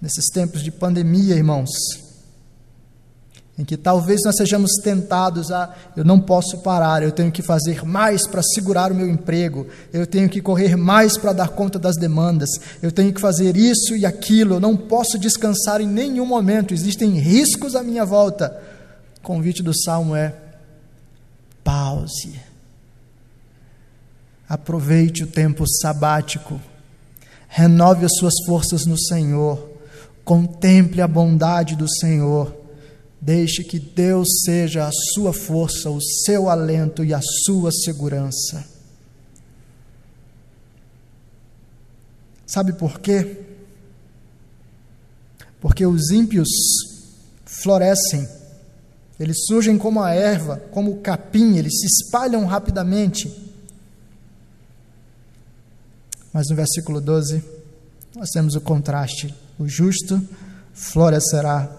Nesses 0.00 0.26
tempos 0.26 0.62
de 0.62 0.70
pandemia, 0.70 1.34
irmãos, 1.34 1.70
em 3.58 3.64
que 3.64 3.76
talvez 3.76 4.20
nós 4.24 4.36
sejamos 4.36 4.72
tentados 4.82 5.50
a 5.50 5.74
eu 5.96 6.04
não 6.04 6.20
posso 6.20 6.58
parar, 6.58 7.02
eu 7.02 7.10
tenho 7.10 7.32
que 7.32 7.40
fazer 7.40 7.84
mais 7.84 8.26
para 8.26 8.42
segurar 8.42 8.92
o 8.92 8.94
meu 8.94 9.08
emprego, 9.08 9.66
eu 9.92 10.06
tenho 10.06 10.28
que 10.28 10.42
correr 10.42 10.76
mais 10.76 11.16
para 11.16 11.32
dar 11.32 11.48
conta 11.48 11.78
das 11.78 11.96
demandas, 11.96 12.50
eu 12.82 12.92
tenho 12.92 13.12
que 13.14 13.20
fazer 13.20 13.56
isso 13.56 13.96
e 13.96 14.04
aquilo, 14.04 14.56
eu 14.56 14.60
não 14.60 14.76
posso 14.76 15.18
descansar 15.18 15.80
em 15.80 15.86
nenhum 15.86 16.26
momento, 16.26 16.74
existem 16.74 17.18
riscos 17.18 17.74
à 17.74 17.82
minha 17.82 18.04
volta. 18.04 18.75
Convite 19.26 19.62
do 19.62 19.74
salmo 19.74 20.14
é: 20.14 20.34
pause. 21.64 22.40
Aproveite 24.48 25.24
o 25.24 25.26
tempo 25.26 25.66
sabático, 25.66 26.60
renove 27.48 28.06
as 28.06 28.14
suas 28.16 28.34
forças 28.46 28.86
no 28.86 28.96
Senhor, 28.96 29.68
contemple 30.24 31.02
a 31.02 31.08
bondade 31.08 31.74
do 31.74 31.88
Senhor 31.88 32.66
Deixe 33.26 33.64
que 33.64 33.80
Deus 33.80 34.28
seja 34.44 34.86
a 34.86 34.92
sua 34.92 35.32
força, 35.32 35.90
o 35.90 36.00
seu 36.00 36.48
alento 36.48 37.04
e 37.04 37.12
a 37.12 37.20
sua 37.44 37.72
segurança. 37.72 38.64
Sabe 42.46 42.72
por 42.74 43.00
quê? 43.00 43.38
Porque 45.60 45.84
os 45.84 46.10
ímpios 46.12 46.48
florescem, 47.44 48.28
eles 49.18 49.46
surgem 49.46 49.78
como 49.78 50.02
a 50.02 50.12
erva, 50.12 50.62
como 50.70 50.92
o 50.92 51.00
capim, 51.00 51.56
eles 51.56 51.72
se 51.80 51.86
espalham 51.86 52.44
rapidamente. 52.44 53.34
Mas 56.32 56.48
no 56.50 56.56
versículo 56.56 57.00
12, 57.00 57.42
nós 58.14 58.28
temos 58.30 58.54
o 58.54 58.60
contraste: 58.60 59.34
o 59.58 59.66
justo 59.66 60.22
florescerá 60.74 61.70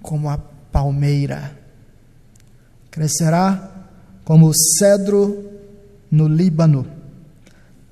como 0.00 0.28
a 0.28 0.38
palmeira. 0.70 1.58
Crescerá 2.90 3.70
como 4.24 4.48
o 4.48 4.54
cedro 4.78 5.50
no 6.10 6.28
Líbano. 6.28 6.86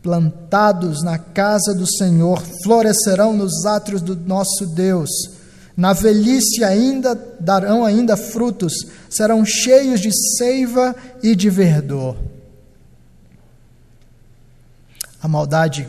Plantados 0.01 1.03
na 1.03 1.19
casa 1.19 1.75
do 1.75 1.85
Senhor, 1.85 2.41
florescerão 2.62 3.37
nos 3.37 3.67
átrios 3.67 4.01
do 4.01 4.14
nosso 4.14 4.67
Deus. 4.67 5.11
Na 5.79 5.93
velhice 5.93 6.64
ainda 6.64 7.14
darão 7.38 7.85
ainda 7.85 8.17
frutos, 8.17 8.73
serão 9.09 9.45
cheios 9.45 10.01
de 10.01 10.11
seiva 10.37 10.93
e 11.23 11.37
de 11.37 11.49
verdor. 11.49 12.19
A 15.23 15.29
maldade 15.29 15.88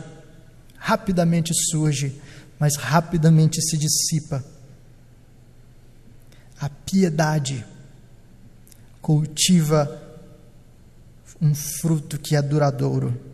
rapidamente 0.76 1.52
surge, 1.72 2.22
mas 2.56 2.76
rapidamente 2.76 3.60
se 3.60 3.76
dissipa 3.76 4.44
a 6.60 6.68
piedade 6.68 7.66
cultiva 9.02 10.00
um 11.42 11.52
fruto 11.52 12.16
que 12.16 12.36
é 12.36 12.42
duradouro. 12.42 13.29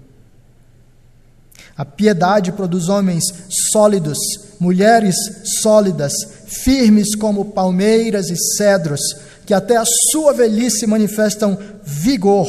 A 1.76 1.84
piedade 1.84 2.52
produz 2.52 2.88
homens 2.88 3.24
sólidos, 3.72 4.18
mulheres 4.58 5.14
sólidas, 5.60 6.12
firmes 6.46 7.14
como 7.14 7.52
palmeiras 7.52 8.30
e 8.30 8.36
cedros, 8.56 9.00
que 9.44 9.52
até 9.52 9.76
a 9.76 9.84
sua 10.10 10.32
velhice 10.32 10.86
manifestam 10.86 11.58
vigor, 11.84 12.48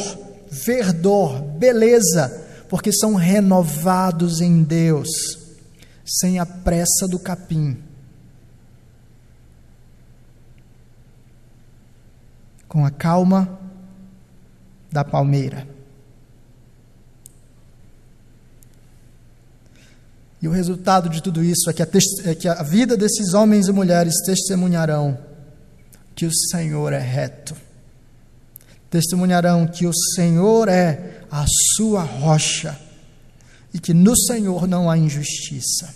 verdor, 0.50 1.42
beleza, 1.42 2.46
porque 2.68 2.92
são 2.92 3.14
renovados 3.14 4.40
em 4.40 4.62
Deus, 4.62 5.08
sem 6.04 6.38
a 6.38 6.46
pressa 6.46 7.06
do 7.08 7.18
capim 7.18 7.88
com 12.68 12.84
a 12.84 12.90
calma 12.90 13.58
da 14.92 15.02
palmeira. 15.02 15.66
E 20.40 20.46
o 20.46 20.52
resultado 20.52 21.08
de 21.08 21.22
tudo 21.22 21.42
isso 21.42 21.68
é 21.68 21.72
que, 21.72 21.82
a, 21.82 21.88
é 22.24 22.34
que 22.34 22.48
a 22.48 22.62
vida 22.62 22.96
desses 22.96 23.34
homens 23.34 23.66
e 23.66 23.72
mulheres 23.72 24.14
testemunharão 24.24 25.18
que 26.14 26.26
o 26.26 26.32
Senhor 26.32 26.92
é 26.92 26.98
reto. 26.98 27.56
Testemunharão 28.90 29.66
que 29.66 29.86
o 29.86 29.92
Senhor 30.14 30.68
é 30.68 31.22
a 31.30 31.44
sua 31.76 32.02
rocha 32.02 32.78
e 33.74 33.78
que 33.78 33.92
no 33.92 34.16
Senhor 34.16 34.66
não 34.66 34.90
há 34.90 34.96
injustiça. 34.96 35.94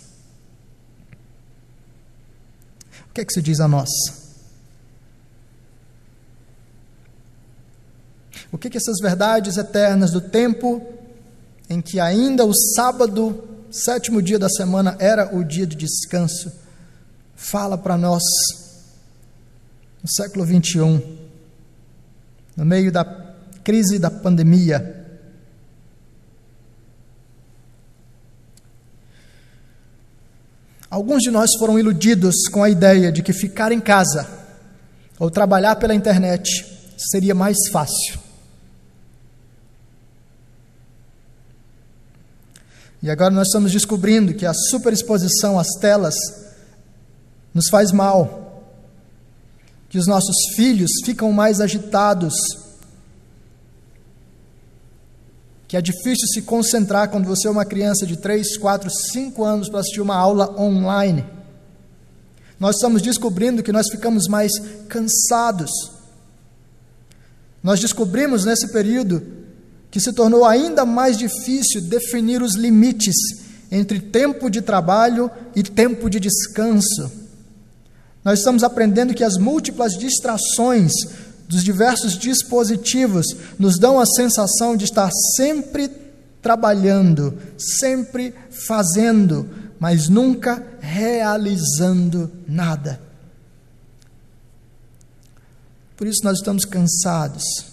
O 3.09 3.15
que 3.15 3.21
é 3.21 3.25
que 3.25 3.33
se 3.33 3.43
diz 3.43 3.61
a 3.61 3.69
nós? 3.69 3.91
O 8.51 8.59
que, 8.59 8.69
que 8.69 8.77
essas 8.77 8.99
verdades 9.01 9.57
eternas 9.57 10.11
do 10.11 10.21
tempo 10.21 10.83
em 11.69 11.81
que 11.81 11.99
ainda 11.99 12.45
o 12.45 12.53
sábado, 12.55 13.49
sétimo 13.73 14.21
dia 14.21 14.39
da 14.39 14.49
semana, 14.49 14.97
era 15.01 15.35
o 15.35 15.43
dia 15.43 15.67
de 15.67 15.75
descanso, 15.75 16.53
fala 17.35 17.79
para 17.79 17.97
nós 17.97 18.23
no 20.03 20.09
século 20.09 20.45
21, 20.45 21.01
no 22.57 22.65
meio 22.65 22.93
da 22.93 23.05
crise 23.65 23.99
da 23.99 24.11
pandemia. 24.11 25.01
Alguns 30.91 31.23
de 31.23 31.31
nós 31.31 31.51
foram 31.59 31.79
iludidos 31.79 32.35
com 32.53 32.63
a 32.63 32.69
ideia 32.69 33.11
de 33.11 33.23
que 33.23 33.33
ficar 33.33 33.73
em 33.73 33.81
casa 33.81 34.29
ou 35.19 35.31
trabalhar 35.31 35.77
pela 35.77 35.95
internet 35.95 36.67
seria 36.99 37.35
mais 37.35 37.57
fácil. 37.73 38.22
E 43.03 43.11
agora 43.11 43.35
nós 43.35 43.49
estamos 43.49 43.73
descobrindo 43.73 44.33
que 44.33 44.47
a 44.47 44.55
superexposição 44.55 45.59
às 45.59 45.69
telas 45.81 46.15
nos 47.53 47.69
faz 47.69 47.91
mal, 47.91 48.63
que 49.89 49.99
os 49.99 50.07
nossos 50.07 50.37
filhos 50.55 50.91
ficam 51.05 51.33
mais 51.33 51.61
agitados, 51.61 52.33
que 55.67 55.77
é 55.77 55.81
difícil 55.81 56.29
se 56.29 56.43
concentrar 56.43 57.11
quando 57.11 57.27
você 57.27 57.49
é 57.49 57.51
uma 57.51 57.65
criança 57.65 58.07
de 58.07 58.17
3, 58.17 58.57
4, 58.57 58.89
5 58.91 59.43
anos 59.43 59.69
para 59.69 59.81
assistir 59.81 60.01
uma 60.01 60.17
aula 60.17 60.55
online. 60.61 61.25
Nós 62.61 62.77
estamos 62.77 63.03
descobrindo 63.03 63.63
que 63.63 63.73
nós 63.73 63.89
ficamos 63.91 64.29
mais 64.29 64.53
cansados. 64.89 65.71
Nós 67.63 67.81
descobrimos 67.81 68.45
nesse 68.45 68.69
período 68.69 69.42
que 69.93 70.01
se 70.01 70.11
tornou 70.15 70.47
ainda 70.47 70.87
mais 70.87 71.19
difícil 71.19 71.83
definir 71.83 72.41
os 72.43 72.55
limites 72.55 73.15
entre 73.71 74.01
tempo 74.01 74.49
de 74.49 74.63
trabalho 74.63 75.31
e 75.55 75.63
tempo 75.63 76.09
de 76.09 76.19
descanso. 76.19 77.13
Nós 78.25 78.39
estamos 78.39 78.65
aprendendo 78.65 79.13
que 79.13 79.23
as 79.23 79.37
múltiplas 79.37 79.93
distrações 79.93 80.93
dos 81.47 81.63
diversos 81.63 82.17
dispositivos 82.17 83.27
nos 83.59 83.79
dão 83.79 84.01
a 84.01 84.07
sensação 84.07 84.79
de 84.79 84.87
estar 84.87 85.11
sempre 85.37 85.91
trabalhando, 86.41 87.37
sempre 87.59 88.35
fazendo, 88.67 89.47
mas 89.79 90.09
nunca 90.09 90.65
realizando 90.81 92.33
nada. 92.49 92.99
Por 95.99 96.07
isso 96.07 96.25
nós 96.25 96.39
estamos 96.39 96.65
cansados 96.65 97.72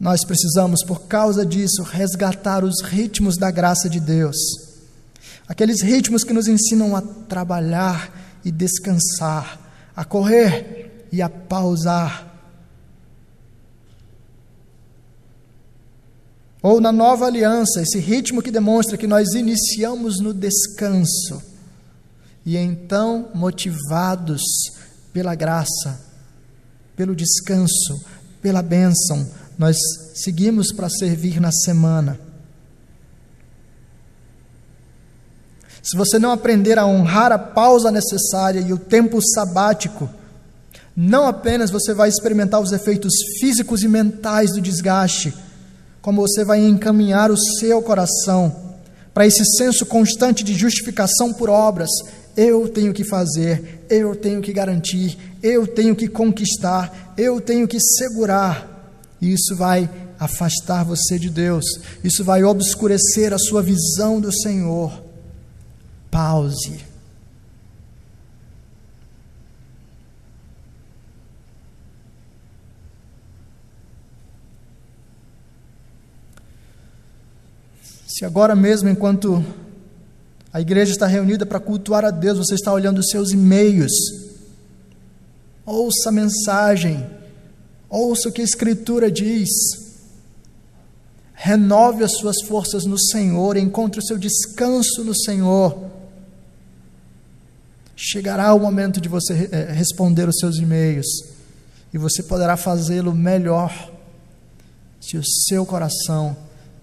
Nós 0.00 0.24
precisamos, 0.24 0.82
por 0.82 1.02
causa 1.02 1.44
disso, 1.44 1.82
resgatar 1.82 2.64
os 2.64 2.80
ritmos 2.82 3.36
da 3.36 3.50
graça 3.50 3.88
de 3.88 4.00
Deus. 4.00 4.36
Aqueles 5.46 5.82
ritmos 5.82 6.24
que 6.24 6.32
nos 6.32 6.48
ensinam 6.48 6.96
a 6.96 7.02
trabalhar 7.02 8.40
e 8.42 8.50
descansar, 8.50 9.60
a 9.94 10.02
correr 10.02 11.06
e 11.12 11.20
a 11.20 11.28
pausar. 11.28 12.26
Ou 16.62 16.80
na 16.80 16.92
nova 16.92 17.26
aliança, 17.26 17.82
esse 17.82 17.98
ritmo 17.98 18.42
que 18.42 18.50
demonstra 18.50 18.96
que 18.96 19.06
nós 19.06 19.34
iniciamos 19.34 20.18
no 20.18 20.32
descanso 20.32 21.50
e 22.44 22.56
então, 22.56 23.28
motivados 23.34 24.42
pela 25.12 25.34
graça, 25.34 26.00
pelo 26.96 27.14
descanso, 27.14 28.04
pela 28.40 28.62
bênção, 28.62 29.28
nós 29.60 29.76
seguimos 30.14 30.72
para 30.72 30.88
servir 30.88 31.38
na 31.38 31.52
semana. 31.52 32.18
Se 35.82 35.94
você 35.94 36.18
não 36.18 36.32
aprender 36.32 36.78
a 36.78 36.86
honrar 36.86 37.30
a 37.30 37.38
pausa 37.38 37.90
necessária 37.90 38.60
e 38.60 38.72
o 38.72 38.78
tempo 38.78 39.20
sabático, 39.20 40.08
não 40.96 41.26
apenas 41.26 41.70
você 41.70 41.92
vai 41.92 42.08
experimentar 42.08 42.58
os 42.58 42.72
efeitos 42.72 43.12
físicos 43.38 43.82
e 43.82 43.88
mentais 43.88 44.52
do 44.52 44.62
desgaste, 44.62 45.34
como 46.00 46.26
você 46.26 46.42
vai 46.42 46.66
encaminhar 46.66 47.30
o 47.30 47.36
seu 47.36 47.82
coração 47.82 48.78
para 49.12 49.26
esse 49.26 49.44
senso 49.58 49.84
constante 49.84 50.42
de 50.42 50.54
justificação 50.54 51.34
por 51.34 51.50
obras. 51.50 51.90
Eu 52.34 52.66
tenho 52.66 52.94
que 52.94 53.04
fazer, 53.04 53.84
eu 53.90 54.16
tenho 54.16 54.40
que 54.40 54.54
garantir, 54.54 55.18
eu 55.42 55.66
tenho 55.66 55.94
que 55.94 56.08
conquistar, 56.08 57.12
eu 57.14 57.42
tenho 57.42 57.68
que 57.68 57.78
segurar. 57.78 58.69
E 59.20 59.32
isso 59.32 59.54
vai 59.56 59.88
afastar 60.18 60.84
você 60.84 61.18
de 61.18 61.30
Deus, 61.30 61.64
isso 62.02 62.24
vai 62.24 62.42
obscurecer 62.44 63.32
a 63.32 63.38
sua 63.38 63.62
visão 63.62 64.20
do 64.20 64.32
Senhor. 64.32 65.02
Pause. 66.10 66.90
Se 78.06 78.24
agora 78.26 78.54
mesmo, 78.54 78.88
enquanto 78.88 79.42
a 80.52 80.60
igreja 80.60 80.92
está 80.92 81.06
reunida 81.06 81.46
para 81.46 81.58
cultuar 81.58 82.04
a 82.04 82.10
Deus, 82.10 82.36
você 82.36 82.54
está 82.54 82.70
olhando 82.70 82.98
os 82.98 83.08
seus 83.08 83.30
e-mails, 83.30 83.92
ouça 85.64 86.10
a 86.10 86.12
mensagem, 86.12 87.06
ouça 87.90 88.28
o 88.28 88.32
que 88.32 88.40
a 88.40 88.44
Escritura 88.44 89.10
diz, 89.10 89.48
renove 91.34 92.04
as 92.04 92.16
suas 92.18 92.36
forças 92.46 92.84
no 92.84 92.98
Senhor, 92.98 93.56
encontre 93.56 93.98
o 93.98 94.04
seu 94.04 94.16
descanso 94.16 95.02
no 95.02 95.14
Senhor. 95.14 95.90
Chegará 97.96 98.54
o 98.54 98.60
momento 98.60 99.00
de 99.00 99.08
você 99.08 99.48
eh, 99.50 99.72
responder 99.72 100.28
os 100.28 100.38
seus 100.38 100.56
e-mails 100.56 101.06
e 101.92 101.98
você 101.98 102.22
poderá 102.22 102.56
fazê-lo 102.56 103.12
melhor 103.12 103.92
se 105.00 105.18
o 105.18 105.22
seu 105.24 105.66
coração 105.66 106.36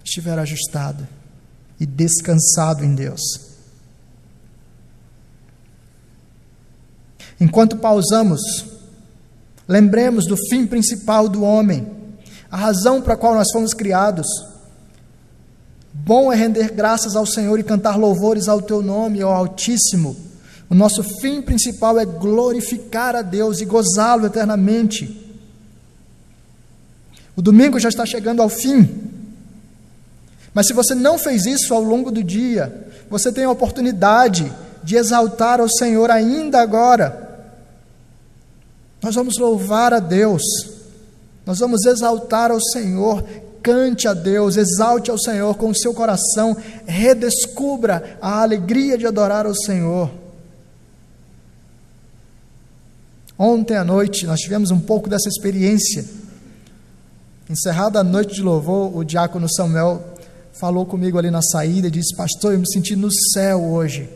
estiver 0.03 0.37
ajustado 0.37 1.07
e 1.79 1.85
descansado 1.85 2.83
em 2.83 2.93
Deus. 2.93 3.21
Enquanto 7.39 7.77
pausamos, 7.77 8.41
lembremos 9.67 10.25
do 10.25 10.37
fim 10.49 10.65
principal 10.65 11.27
do 11.27 11.43
homem, 11.43 11.87
a 12.49 12.57
razão 12.57 13.01
para 13.01 13.15
a 13.15 13.17
qual 13.17 13.35
nós 13.35 13.47
fomos 13.51 13.73
criados. 13.73 14.27
Bom 15.93 16.31
é 16.31 16.35
render 16.35 16.71
graças 16.71 17.15
ao 17.15 17.25
Senhor 17.25 17.59
e 17.59 17.63
cantar 17.63 17.97
louvores 17.97 18.47
ao 18.47 18.61
teu 18.61 18.81
nome, 18.81 19.23
ó 19.23 19.33
Altíssimo. 19.33 20.15
O 20.69 20.75
nosso 20.75 21.03
fim 21.21 21.41
principal 21.41 21.97
é 21.97 22.05
glorificar 22.05 23.15
a 23.15 23.21
Deus 23.21 23.61
e 23.61 23.65
gozá-lo 23.65 24.25
eternamente. 24.25 25.25
O 27.35 27.41
domingo 27.41 27.79
já 27.79 27.89
está 27.89 28.05
chegando 28.05 28.41
ao 28.41 28.49
fim. 28.49 28.89
Mas 30.53 30.67
se 30.67 30.73
você 30.73 30.95
não 30.95 31.17
fez 31.17 31.45
isso 31.45 31.73
ao 31.73 31.83
longo 31.83 32.11
do 32.11 32.23
dia, 32.23 32.89
você 33.09 33.31
tem 33.31 33.45
a 33.45 33.51
oportunidade 33.51 34.51
de 34.83 34.95
exaltar 34.95 35.59
ao 35.59 35.69
Senhor 35.69 36.09
ainda 36.09 36.61
agora. 36.61 37.26
Nós 39.01 39.15
vamos 39.15 39.37
louvar 39.37 39.93
a 39.93 39.99
Deus, 39.99 40.41
nós 41.45 41.59
vamos 41.59 41.85
exaltar 41.85 42.51
ao 42.51 42.61
Senhor. 42.61 43.23
Cante 43.61 44.07
a 44.07 44.13
Deus, 44.13 44.55
exalte 44.55 45.11
ao 45.11 45.19
Senhor 45.19 45.55
com 45.57 45.69
o 45.69 45.75
seu 45.75 45.93
coração, 45.93 46.55
redescubra 46.85 48.17
a 48.21 48.41
alegria 48.41 48.97
de 48.97 49.05
adorar 49.05 49.45
ao 49.45 49.53
Senhor. 49.53 50.09
Ontem 53.37 53.75
à 53.75 53.83
noite 53.83 54.25
nós 54.25 54.39
tivemos 54.39 54.71
um 54.71 54.79
pouco 54.79 55.09
dessa 55.09 55.27
experiência. 55.27 56.05
Encerrada 57.49 57.99
a 57.99 58.03
noite 58.03 58.35
de 58.35 58.41
louvor, 58.41 58.95
o 58.95 59.03
diácono 59.03 59.47
Samuel 59.53 60.03
falou 60.53 60.85
comigo 60.85 61.17
ali 61.17 61.29
na 61.29 61.41
saída 61.41 61.87
e 61.87 61.91
disse: 61.91 62.15
Pastor, 62.15 62.53
eu 62.53 62.59
me 62.59 62.71
senti 62.71 62.95
no 62.95 63.09
céu 63.33 63.63
hoje. 63.63 64.09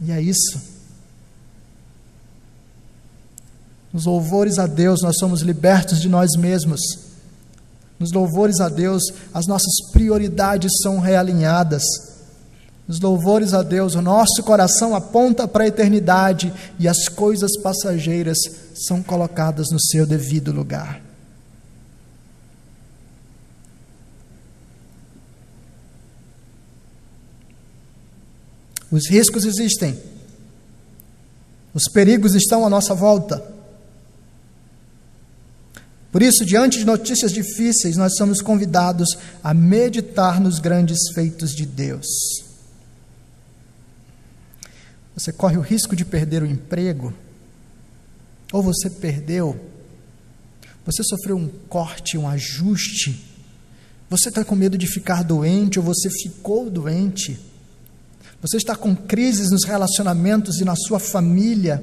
E 0.00 0.10
é 0.12 0.20
isso. 0.20 0.73
Nos 3.94 4.06
louvores 4.06 4.58
a 4.58 4.66
Deus, 4.66 5.02
nós 5.02 5.14
somos 5.20 5.40
libertos 5.40 6.00
de 6.00 6.08
nós 6.08 6.30
mesmos. 6.36 6.80
Nos 7.96 8.10
louvores 8.10 8.58
a 8.58 8.68
Deus, 8.68 9.04
as 9.32 9.46
nossas 9.46 9.72
prioridades 9.92 10.72
são 10.82 10.98
realinhadas. 10.98 11.84
Nos 12.88 12.98
louvores 12.98 13.54
a 13.54 13.62
Deus, 13.62 13.94
o 13.94 14.02
nosso 14.02 14.42
coração 14.42 14.96
aponta 14.96 15.46
para 15.46 15.62
a 15.62 15.68
eternidade 15.68 16.52
e 16.76 16.88
as 16.88 17.08
coisas 17.08 17.56
passageiras 17.62 18.36
são 18.74 19.00
colocadas 19.00 19.68
no 19.70 19.80
seu 19.80 20.04
devido 20.04 20.50
lugar. 20.50 21.00
Os 28.90 29.08
riscos 29.08 29.44
existem, 29.44 29.96
os 31.72 31.84
perigos 31.84 32.34
estão 32.34 32.66
à 32.66 32.68
nossa 32.68 32.92
volta. 32.92 33.53
Por 36.14 36.22
isso, 36.22 36.44
diante 36.44 36.78
de 36.78 36.84
notícias 36.84 37.32
difíceis, 37.32 37.96
nós 37.96 38.14
somos 38.16 38.40
convidados 38.40 39.08
a 39.42 39.52
meditar 39.52 40.40
nos 40.40 40.60
grandes 40.60 40.98
feitos 41.12 41.50
de 41.50 41.66
Deus. 41.66 42.06
Você 45.16 45.32
corre 45.32 45.56
o 45.56 45.60
risco 45.60 45.96
de 45.96 46.04
perder 46.04 46.44
o 46.44 46.46
emprego, 46.46 47.12
ou 48.52 48.62
você 48.62 48.88
perdeu, 48.88 49.58
você 50.86 51.02
sofreu 51.02 51.36
um 51.36 51.48
corte, 51.68 52.16
um 52.16 52.28
ajuste, 52.28 53.20
você 54.08 54.28
está 54.28 54.44
com 54.44 54.54
medo 54.54 54.78
de 54.78 54.86
ficar 54.86 55.24
doente, 55.24 55.80
ou 55.80 55.84
você 55.84 56.08
ficou 56.08 56.70
doente 56.70 57.40
você 58.44 58.58
está 58.58 58.76
com 58.76 58.94
crises 58.94 59.50
nos 59.50 59.64
relacionamentos 59.64 60.60
e 60.60 60.66
na 60.66 60.76
sua 60.76 60.98
família, 60.98 61.82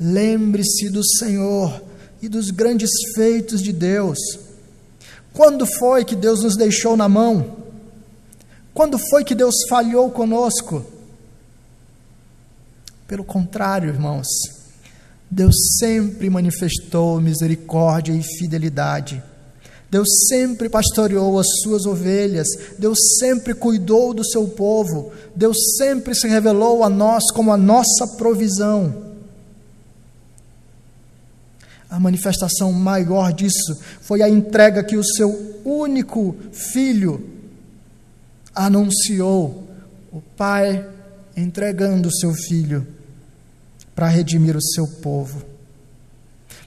lembre-se 0.00 0.88
do 0.88 1.04
Senhor 1.04 1.84
e 2.20 2.28
dos 2.28 2.50
grandes 2.50 2.90
feitos 3.14 3.62
de 3.62 3.72
Deus. 3.72 4.18
Quando 5.32 5.66
foi 5.78 6.04
que 6.04 6.16
Deus 6.16 6.42
nos 6.42 6.56
deixou 6.56 6.96
na 6.96 7.08
mão? 7.08 7.56
Quando 8.72 8.98
foi 8.98 9.24
que 9.24 9.34
Deus 9.34 9.54
falhou 9.68 10.10
conosco? 10.10 10.84
Pelo 13.06 13.24
contrário, 13.24 13.88
irmãos, 13.88 14.26
Deus 15.30 15.54
sempre 15.78 16.28
manifestou 16.28 17.20
misericórdia 17.20 18.12
e 18.12 18.22
fidelidade. 18.22 19.22
Deus 19.90 20.08
sempre 20.28 20.68
pastoreou 20.68 21.38
as 21.38 21.46
suas 21.62 21.86
ovelhas, 21.86 22.48
Deus 22.78 22.98
sempre 23.18 23.54
cuidou 23.54 24.12
do 24.12 24.24
seu 24.24 24.48
povo, 24.48 25.12
Deus 25.34 25.56
sempre 25.78 26.14
se 26.14 26.26
revelou 26.26 26.82
a 26.82 26.90
nós 26.90 27.30
como 27.32 27.52
a 27.52 27.56
nossa 27.56 28.06
provisão. 28.16 29.05
A 31.88 32.00
manifestação 32.00 32.72
maior 32.72 33.32
disso 33.32 33.78
foi 34.00 34.22
a 34.22 34.28
entrega 34.28 34.82
que 34.82 34.96
o 34.96 35.04
seu 35.04 35.60
único 35.64 36.34
filho 36.52 37.30
anunciou, 38.54 39.68
o 40.12 40.20
Pai 40.36 40.88
entregando 41.36 42.08
o 42.08 42.12
seu 42.12 42.32
filho 42.32 42.86
para 43.94 44.08
redimir 44.08 44.56
o 44.56 44.62
seu 44.62 44.86
povo. 44.86 45.42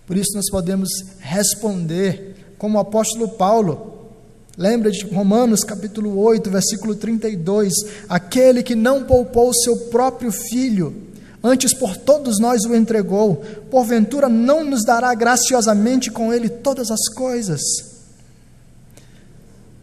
Por 0.06 0.18
isso 0.18 0.36
nós 0.36 0.50
podemos 0.50 0.90
responder 1.20 2.54
como 2.58 2.78
o 2.78 2.82
apóstolo 2.82 3.30
Paulo. 3.30 4.10
Lembra 4.58 4.92
de 4.92 5.06
Romanos 5.06 5.64
capítulo 5.64 6.20
8, 6.20 6.50
versículo 6.50 6.96
32: 6.96 7.72
aquele 8.08 8.64
que 8.64 8.76
não 8.76 9.04
poupou 9.04 9.50
o 9.50 9.56
seu 9.56 9.78
próprio 9.90 10.32
filho, 10.32 11.09
antes 11.44 11.74
por 11.74 11.96
todos 11.98 12.40
nós 12.40 12.64
o 12.66 12.76
entregou, 12.76 13.38
porventura 13.70 14.28
não 14.28 14.64
nos 14.64 14.84
dará 14.84 15.14
graciosamente 15.14 16.12
com 16.12 16.34
ele 16.34 16.50
todas 16.50 16.92
as 16.92 17.08
coisas. 17.14 17.62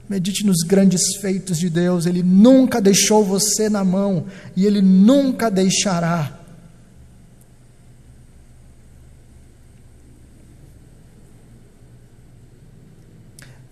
Medite 0.08 0.46
nos 0.46 0.62
grandes 0.64 1.16
feitos 1.20 1.58
de 1.58 1.68
Deus, 1.68 2.06
Ele 2.06 2.22
nunca 2.22 2.80
deixou 2.80 3.24
você 3.24 3.68
na 3.68 3.84
mão 3.84 4.26
e 4.56 4.64
Ele 4.64 4.80
nunca 4.80 5.50
deixará. 5.50 6.36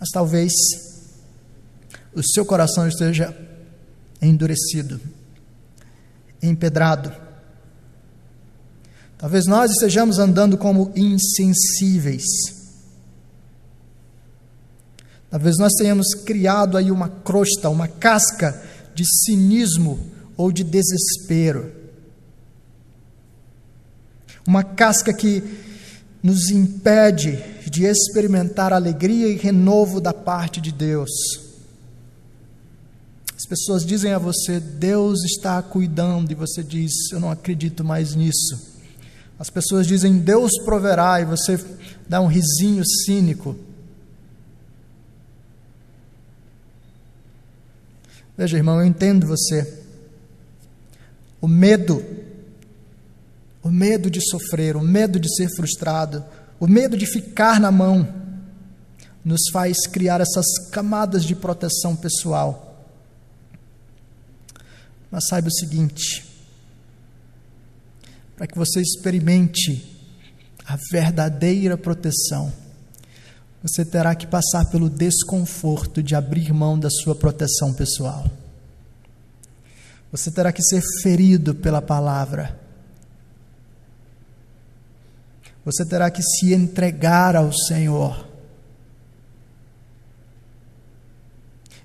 mas 0.05 0.11
talvez 0.11 0.53
o 2.14 2.22
seu 2.22 2.45
coração 2.45 2.87
esteja 2.87 3.35
endurecido, 4.20 5.01
empedrado. 6.43 7.24
Talvez 9.25 9.47
nós 9.47 9.70
estejamos 9.70 10.18
andando 10.18 10.59
como 10.59 10.93
insensíveis. 10.95 12.22
Talvez 15.31 15.57
nós 15.57 15.72
tenhamos 15.79 16.12
criado 16.12 16.77
aí 16.77 16.91
uma 16.91 17.09
crosta, 17.09 17.70
uma 17.70 17.89
casca 17.89 18.62
de 18.95 19.03
cinismo 19.25 19.99
ou 20.37 20.53
de 20.53 20.62
desespero. 20.62 21.72
Uma 24.47 24.62
casca 24.62 25.11
que 25.11 25.43
nos 26.22 26.51
impede 26.51 27.43
de 27.70 27.87
experimentar 27.87 28.75
alegria 28.75 29.29
e 29.29 29.39
renovo 29.39 30.03
da 30.03 30.12
parte 30.12 30.61
de 30.61 30.70
Deus. 30.70 31.09
As 33.35 33.47
pessoas 33.47 33.87
dizem 33.87 34.12
a 34.12 34.18
você, 34.18 34.61
Deus 34.61 35.25
está 35.25 35.62
cuidando, 35.62 36.31
e 36.31 36.35
você 36.35 36.62
diz, 36.62 36.93
eu 37.11 37.18
não 37.18 37.31
acredito 37.31 37.83
mais 37.83 38.14
nisso. 38.14 38.74
As 39.39 39.51
pessoas 39.51 39.87
dizem, 39.87 40.18
Deus 40.18 40.53
proverá, 40.64 41.20
e 41.20 41.24
você 41.24 41.59
dá 42.09 42.20
um 42.20 42.26
risinho 42.26 42.85
cínico. 42.87 43.57
Veja, 48.37 48.57
irmão, 48.57 48.80
eu 48.80 48.87
entendo 48.87 49.26
você. 49.26 49.82
O 51.41 51.49
medo, 51.49 52.05
o 53.62 53.70
medo 53.70 54.11
de 54.11 54.20
sofrer, 54.20 54.76
o 54.76 54.80
medo 54.80 55.20
de 55.20 55.35
ser 55.35 55.49
frustrado, 55.55 56.24
o 56.59 56.66
medo 56.66 56.97
de 56.97 57.07
ficar 57.07 57.61
na 57.61 57.70
mão, 57.70 58.22
nos 59.24 59.43
faz 59.53 59.87
criar 59.87 60.20
essas 60.20 60.68
camadas 60.70 61.24
de 61.24 61.35
proteção 61.35 61.97
pessoal. 61.97 62.87
Mas 65.11 65.26
saiba 65.28 65.49
o 65.49 65.53
seguinte: 65.53 66.24
para 68.37 68.47
que 68.47 68.57
você 68.57 68.80
experimente 68.80 69.95
a 70.66 70.76
verdadeira 70.91 71.76
proteção, 71.76 72.53
você 73.62 73.85
terá 73.85 74.14
que 74.14 74.26
passar 74.26 74.66
pelo 74.70 74.91
desconforto 74.91 76.03
de 76.03 76.14
abrir 76.14 76.53
mão 76.53 76.78
da 76.78 76.91
sua 76.91 77.14
proteção 77.14 77.72
pessoal. 77.72 78.30
Você 80.12 80.30
terá 80.30 80.53
que 80.53 80.62
ser 80.62 80.82
ferido 81.03 81.55
pela 81.55 81.80
palavra. 81.80 82.59
Você 85.64 85.85
terá 85.85 86.11
que 86.11 86.22
se 86.22 86.53
entregar 86.53 87.35
ao 87.35 87.53
Senhor. 87.53 88.28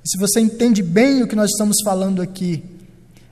E 0.04 0.10
se 0.10 0.18
você 0.18 0.39
entende 0.41 0.84
bem 0.84 1.24
o 1.24 1.28
que 1.28 1.36
nós 1.36 1.50
estamos 1.50 1.78
falando 1.84 2.22
aqui, 2.22 2.78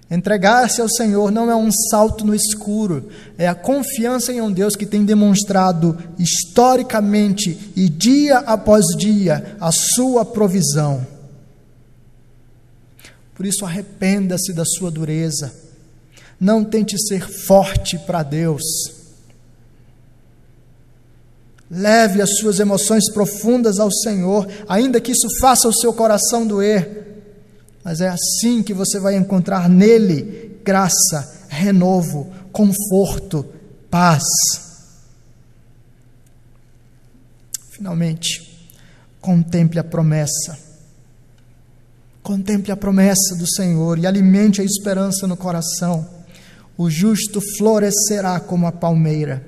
Entregar-se 0.10 0.80
ao 0.80 0.88
Senhor 0.88 1.32
não 1.32 1.52
é 1.52 1.56
um 1.56 1.70
salto 1.70 2.26
no 2.26 2.34
escuro, 2.34 3.10
é 3.38 3.46
a 3.46 3.54
confiança 3.54 4.32
em 4.32 4.40
um 4.40 4.50
Deus 4.50 4.74
que 4.76 4.86
tem 4.86 5.04
demonstrado 5.04 5.98
historicamente 6.18 7.72
e 7.76 7.90
dia 7.90 8.38
após 8.40 8.86
dia 8.98 9.58
a 9.60 9.70
sua 9.72 10.24
provisão. 10.24 11.06
Por 13.36 13.46
isso, 13.46 13.66
arrependa-se 13.66 14.54
da 14.54 14.64
sua 14.66 14.90
dureza, 14.90 15.54
não 16.40 16.64
tente 16.64 16.98
ser 16.98 17.28
forte 17.30 18.00
para 18.00 18.24
Deus. 18.24 18.64
Leve 21.70 22.22
as 22.22 22.38
suas 22.38 22.62
emoções 22.62 23.12
profundas 23.12 23.78
ao 23.78 23.92
Senhor, 23.92 24.48
ainda 24.70 25.02
que 25.02 25.12
isso 25.12 25.28
faça 25.42 25.68
o 25.68 25.74
seu 25.74 25.92
coração 25.92 26.48
doer 26.48 27.07
mas 27.88 28.02
é 28.02 28.10
assim 28.10 28.62
que 28.62 28.74
você 28.74 29.00
vai 29.00 29.16
encontrar 29.16 29.70
nele 29.70 30.60
graça, 30.62 31.46
renovo, 31.48 32.30
conforto, 32.52 33.46
paz. 33.90 34.24
Finalmente, 37.70 38.70
contemple 39.22 39.80
a 39.80 39.86
promessa. 39.86 40.60
Contemple 42.22 42.74
a 42.74 42.76
promessa 42.76 43.38
do 43.38 43.50
Senhor 43.50 43.98
e 43.98 44.06
alimente 44.06 44.60
a 44.60 44.66
esperança 44.66 45.26
no 45.26 45.38
coração. 45.38 46.06
O 46.78 46.90
justo 46.90 47.40
florescerá 47.58 48.38
como 48.42 48.68
a 48.68 48.72
palmeira. 48.74 49.48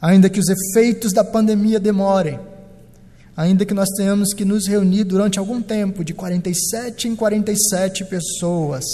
Ainda 0.00 0.30
que 0.30 0.38
os 0.38 0.46
efeitos 0.48 1.12
da 1.12 1.24
pandemia 1.24 1.80
demorem, 1.80 2.38
ainda 3.38 3.64
que 3.64 3.72
nós 3.72 3.88
tenhamos 3.96 4.34
que 4.34 4.44
nos 4.44 4.66
reunir 4.66 5.04
durante 5.04 5.38
algum 5.38 5.62
tempo, 5.62 6.02
de 6.02 6.12
47 6.12 7.06
em 7.06 7.14
47 7.14 8.04
pessoas, 8.06 8.84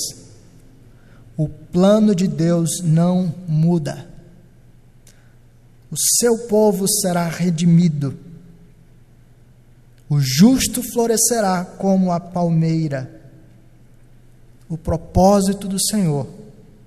o 1.35 1.49
plano 1.49 2.15
de 2.15 2.29
Deus 2.29 2.83
não 2.83 3.35
muda. 3.49 4.07
O 5.91 5.97
seu 6.19 6.47
povo 6.47 6.87
será 6.87 7.27
redimido. 7.27 8.15
O 10.11 10.21
justo 10.21 10.83
florescerá 10.93 11.65
como 11.65 12.13
a 12.13 12.21
palmeira. 12.21 13.23
O 14.69 14.77
propósito 14.77 15.67
do 15.67 15.83
Senhor 15.83 16.29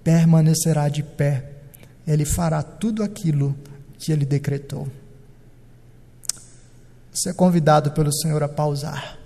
permanecerá 0.03 0.89
de 0.89 1.01
pé. 1.01 1.53
Ele 2.05 2.23
fará 2.23 2.61
tudo 2.61 3.01
aquilo 3.01 3.55
que 3.97 4.11
ele 4.11 4.25
decretou. 4.27 4.87
Você 7.17 7.29
é 7.29 7.33
convidado 7.33 7.89
pelo 7.93 8.13
Senhor 8.13 8.43
a 8.43 8.47
pausar. 8.47 9.17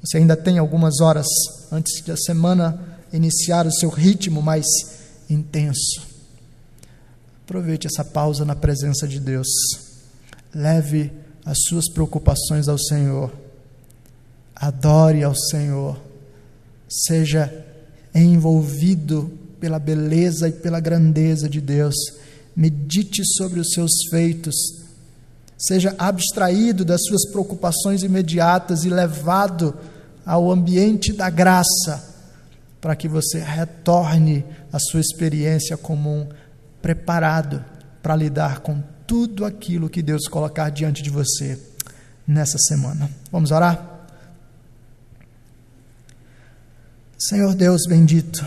Você 0.00 0.18
ainda 0.18 0.36
tem 0.36 0.56
algumas 0.56 1.00
horas 1.00 1.26
antes 1.72 2.00
da 2.04 2.16
semana 2.16 2.80
iniciar 3.12 3.66
o 3.66 3.72
seu 3.72 3.88
ritmo 3.88 4.40
mais 4.40 4.64
intenso. 5.28 6.06
Aproveite 7.42 7.88
essa 7.88 8.04
pausa 8.04 8.44
na 8.44 8.54
presença 8.54 9.08
de 9.08 9.18
Deus. 9.18 9.48
Leve 10.54 11.10
as 11.44 11.58
suas 11.62 11.90
preocupações 11.90 12.68
ao 12.68 12.78
Senhor. 12.78 13.32
Adore 14.54 15.24
ao 15.24 15.34
Senhor. 15.34 15.98
Seja 16.88 17.52
envolvido 18.14 19.36
pela 19.58 19.80
beleza 19.80 20.48
e 20.48 20.52
pela 20.52 20.78
grandeza 20.78 21.48
de 21.48 21.60
Deus. 21.60 21.96
Medite 22.54 23.24
sobre 23.36 23.58
os 23.58 23.70
seus 23.72 23.90
feitos 24.08 24.85
seja 25.58 25.94
abstraído 25.98 26.84
das 26.84 27.00
suas 27.04 27.28
preocupações 27.30 28.02
imediatas 28.02 28.84
e 28.84 28.90
levado 28.90 29.74
ao 30.24 30.50
ambiente 30.50 31.12
da 31.12 31.30
graça, 31.30 32.14
para 32.80 32.96
que 32.96 33.08
você 33.08 33.38
retorne 33.38 34.44
à 34.72 34.78
sua 34.78 35.00
experiência 35.00 35.76
comum, 35.76 36.28
preparado 36.82 37.64
para 38.02 38.16
lidar 38.16 38.60
com 38.60 38.82
tudo 39.06 39.44
aquilo 39.44 39.88
que 39.88 40.02
Deus 40.02 40.26
colocar 40.28 40.70
diante 40.70 41.02
de 41.02 41.10
você 41.10 41.58
nessa 42.26 42.58
semana. 42.58 43.08
Vamos 43.30 43.50
orar? 43.50 43.94
Senhor 47.18 47.54
Deus 47.54 47.82
bendito, 47.88 48.46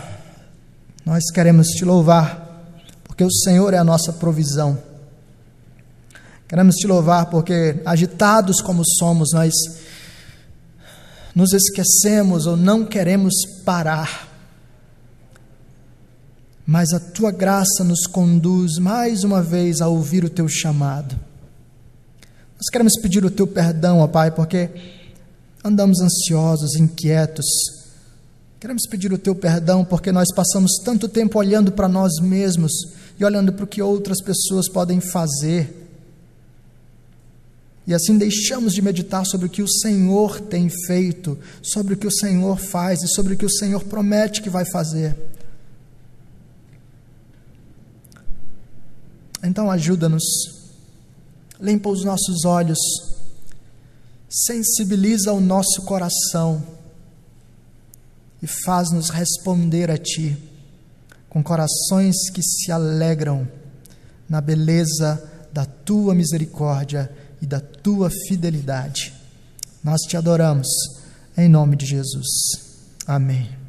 nós 1.04 1.24
queremos 1.32 1.68
te 1.68 1.84
louvar, 1.84 2.64
porque 3.04 3.24
o 3.24 3.30
Senhor 3.30 3.74
é 3.74 3.78
a 3.78 3.84
nossa 3.84 4.12
provisão. 4.12 4.89
Queremos 6.50 6.74
te 6.74 6.88
louvar 6.88 7.30
porque, 7.30 7.80
agitados 7.84 8.60
como 8.60 8.82
somos, 8.84 9.28
nós 9.32 9.54
nos 11.32 11.52
esquecemos 11.52 12.44
ou 12.44 12.56
não 12.56 12.84
queremos 12.84 13.34
parar. 13.64 14.28
Mas 16.66 16.92
a 16.92 16.98
tua 16.98 17.30
graça 17.30 17.84
nos 17.84 18.04
conduz 18.04 18.78
mais 18.78 19.22
uma 19.22 19.40
vez 19.40 19.80
a 19.80 19.86
ouvir 19.86 20.24
o 20.24 20.28
teu 20.28 20.48
chamado. 20.48 21.14
Nós 22.56 22.66
queremos 22.72 22.94
pedir 23.00 23.24
o 23.24 23.30
teu 23.30 23.46
perdão, 23.46 24.00
ó 24.00 24.08
Pai, 24.08 24.32
porque 24.32 24.70
andamos 25.62 26.00
ansiosos, 26.00 26.74
inquietos. 26.74 27.46
Queremos 28.58 28.88
pedir 28.90 29.12
o 29.12 29.18
teu 29.18 29.36
perdão 29.36 29.84
porque 29.84 30.10
nós 30.10 30.26
passamos 30.34 30.80
tanto 30.84 31.08
tempo 31.08 31.38
olhando 31.38 31.70
para 31.70 31.86
nós 31.86 32.18
mesmos 32.20 32.72
e 33.20 33.24
olhando 33.24 33.52
para 33.52 33.64
o 33.64 33.68
que 33.68 33.80
outras 33.80 34.20
pessoas 34.20 34.68
podem 34.68 35.00
fazer 35.00 35.89
e 37.86 37.94
assim 37.94 38.18
deixamos 38.18 38.74
de 38.74 38.82
meditar 38.82 39.24
sobre 39.24 39.46
o 39.46 39.50
que 39.50 39.62
o 39.62 39.68
Senhor 39.68 40.40
tem 40.40 40.68
feito, 40.86 41.38
sobre 41.62 41.94
o 41.94 41.96
que 41.96 42.06
o 42.06 42.12
Senhor 42.12 42.58
faz 42.58 43.02
e 43.02 43.08
sobre 43.08 43.34
o 43.34 43.36
que 43.36 43.46
o 43.46 43.50
Senhor 43.50 43.82
promete 43.84 44.42
que 44.42 44.50
vai 44.50 44.64
fazer. 44.70 45.16
Então 49.42 49.70
ajuda-nos, 49.70 50.22
limpa 51.58 51.88
os 51.88 52.04
nossos 52.04 52.44
olhos, 52.44 52.78
sensibiliza 54.28 55.32
o 55.32 55.40
nosso 55.40 55.82
coração. 55.82 56.62
E 58.42 58.46
faz-nos 58.64 59.10
responder 59.10 59.90
a 59.90 59.98
Ti 59.98 60.36
com 61.28 61.42
corações 61.42 62.30
que 62.30 62.42
se 62.42 62.72
alegram 62.72 63.46
na 64.28 64.40
beleza 64.40 65.22
da 65.52 65.66
Tua 65.66 66.14
misericórdia 66.14 67.10
e 67.40 67.46
da 67.46 67.60
tua 67.60 68.10
fidelidade. 68.28 69.12
Nós 69.82 70.00
te 70.02 70.16
adoramos, 70.16 70.68
em 71.36 71.48
nome 71.48 71.76
de 71.76 71.86
Jesus. 71.86 72.26
Amém. 73.06 73.59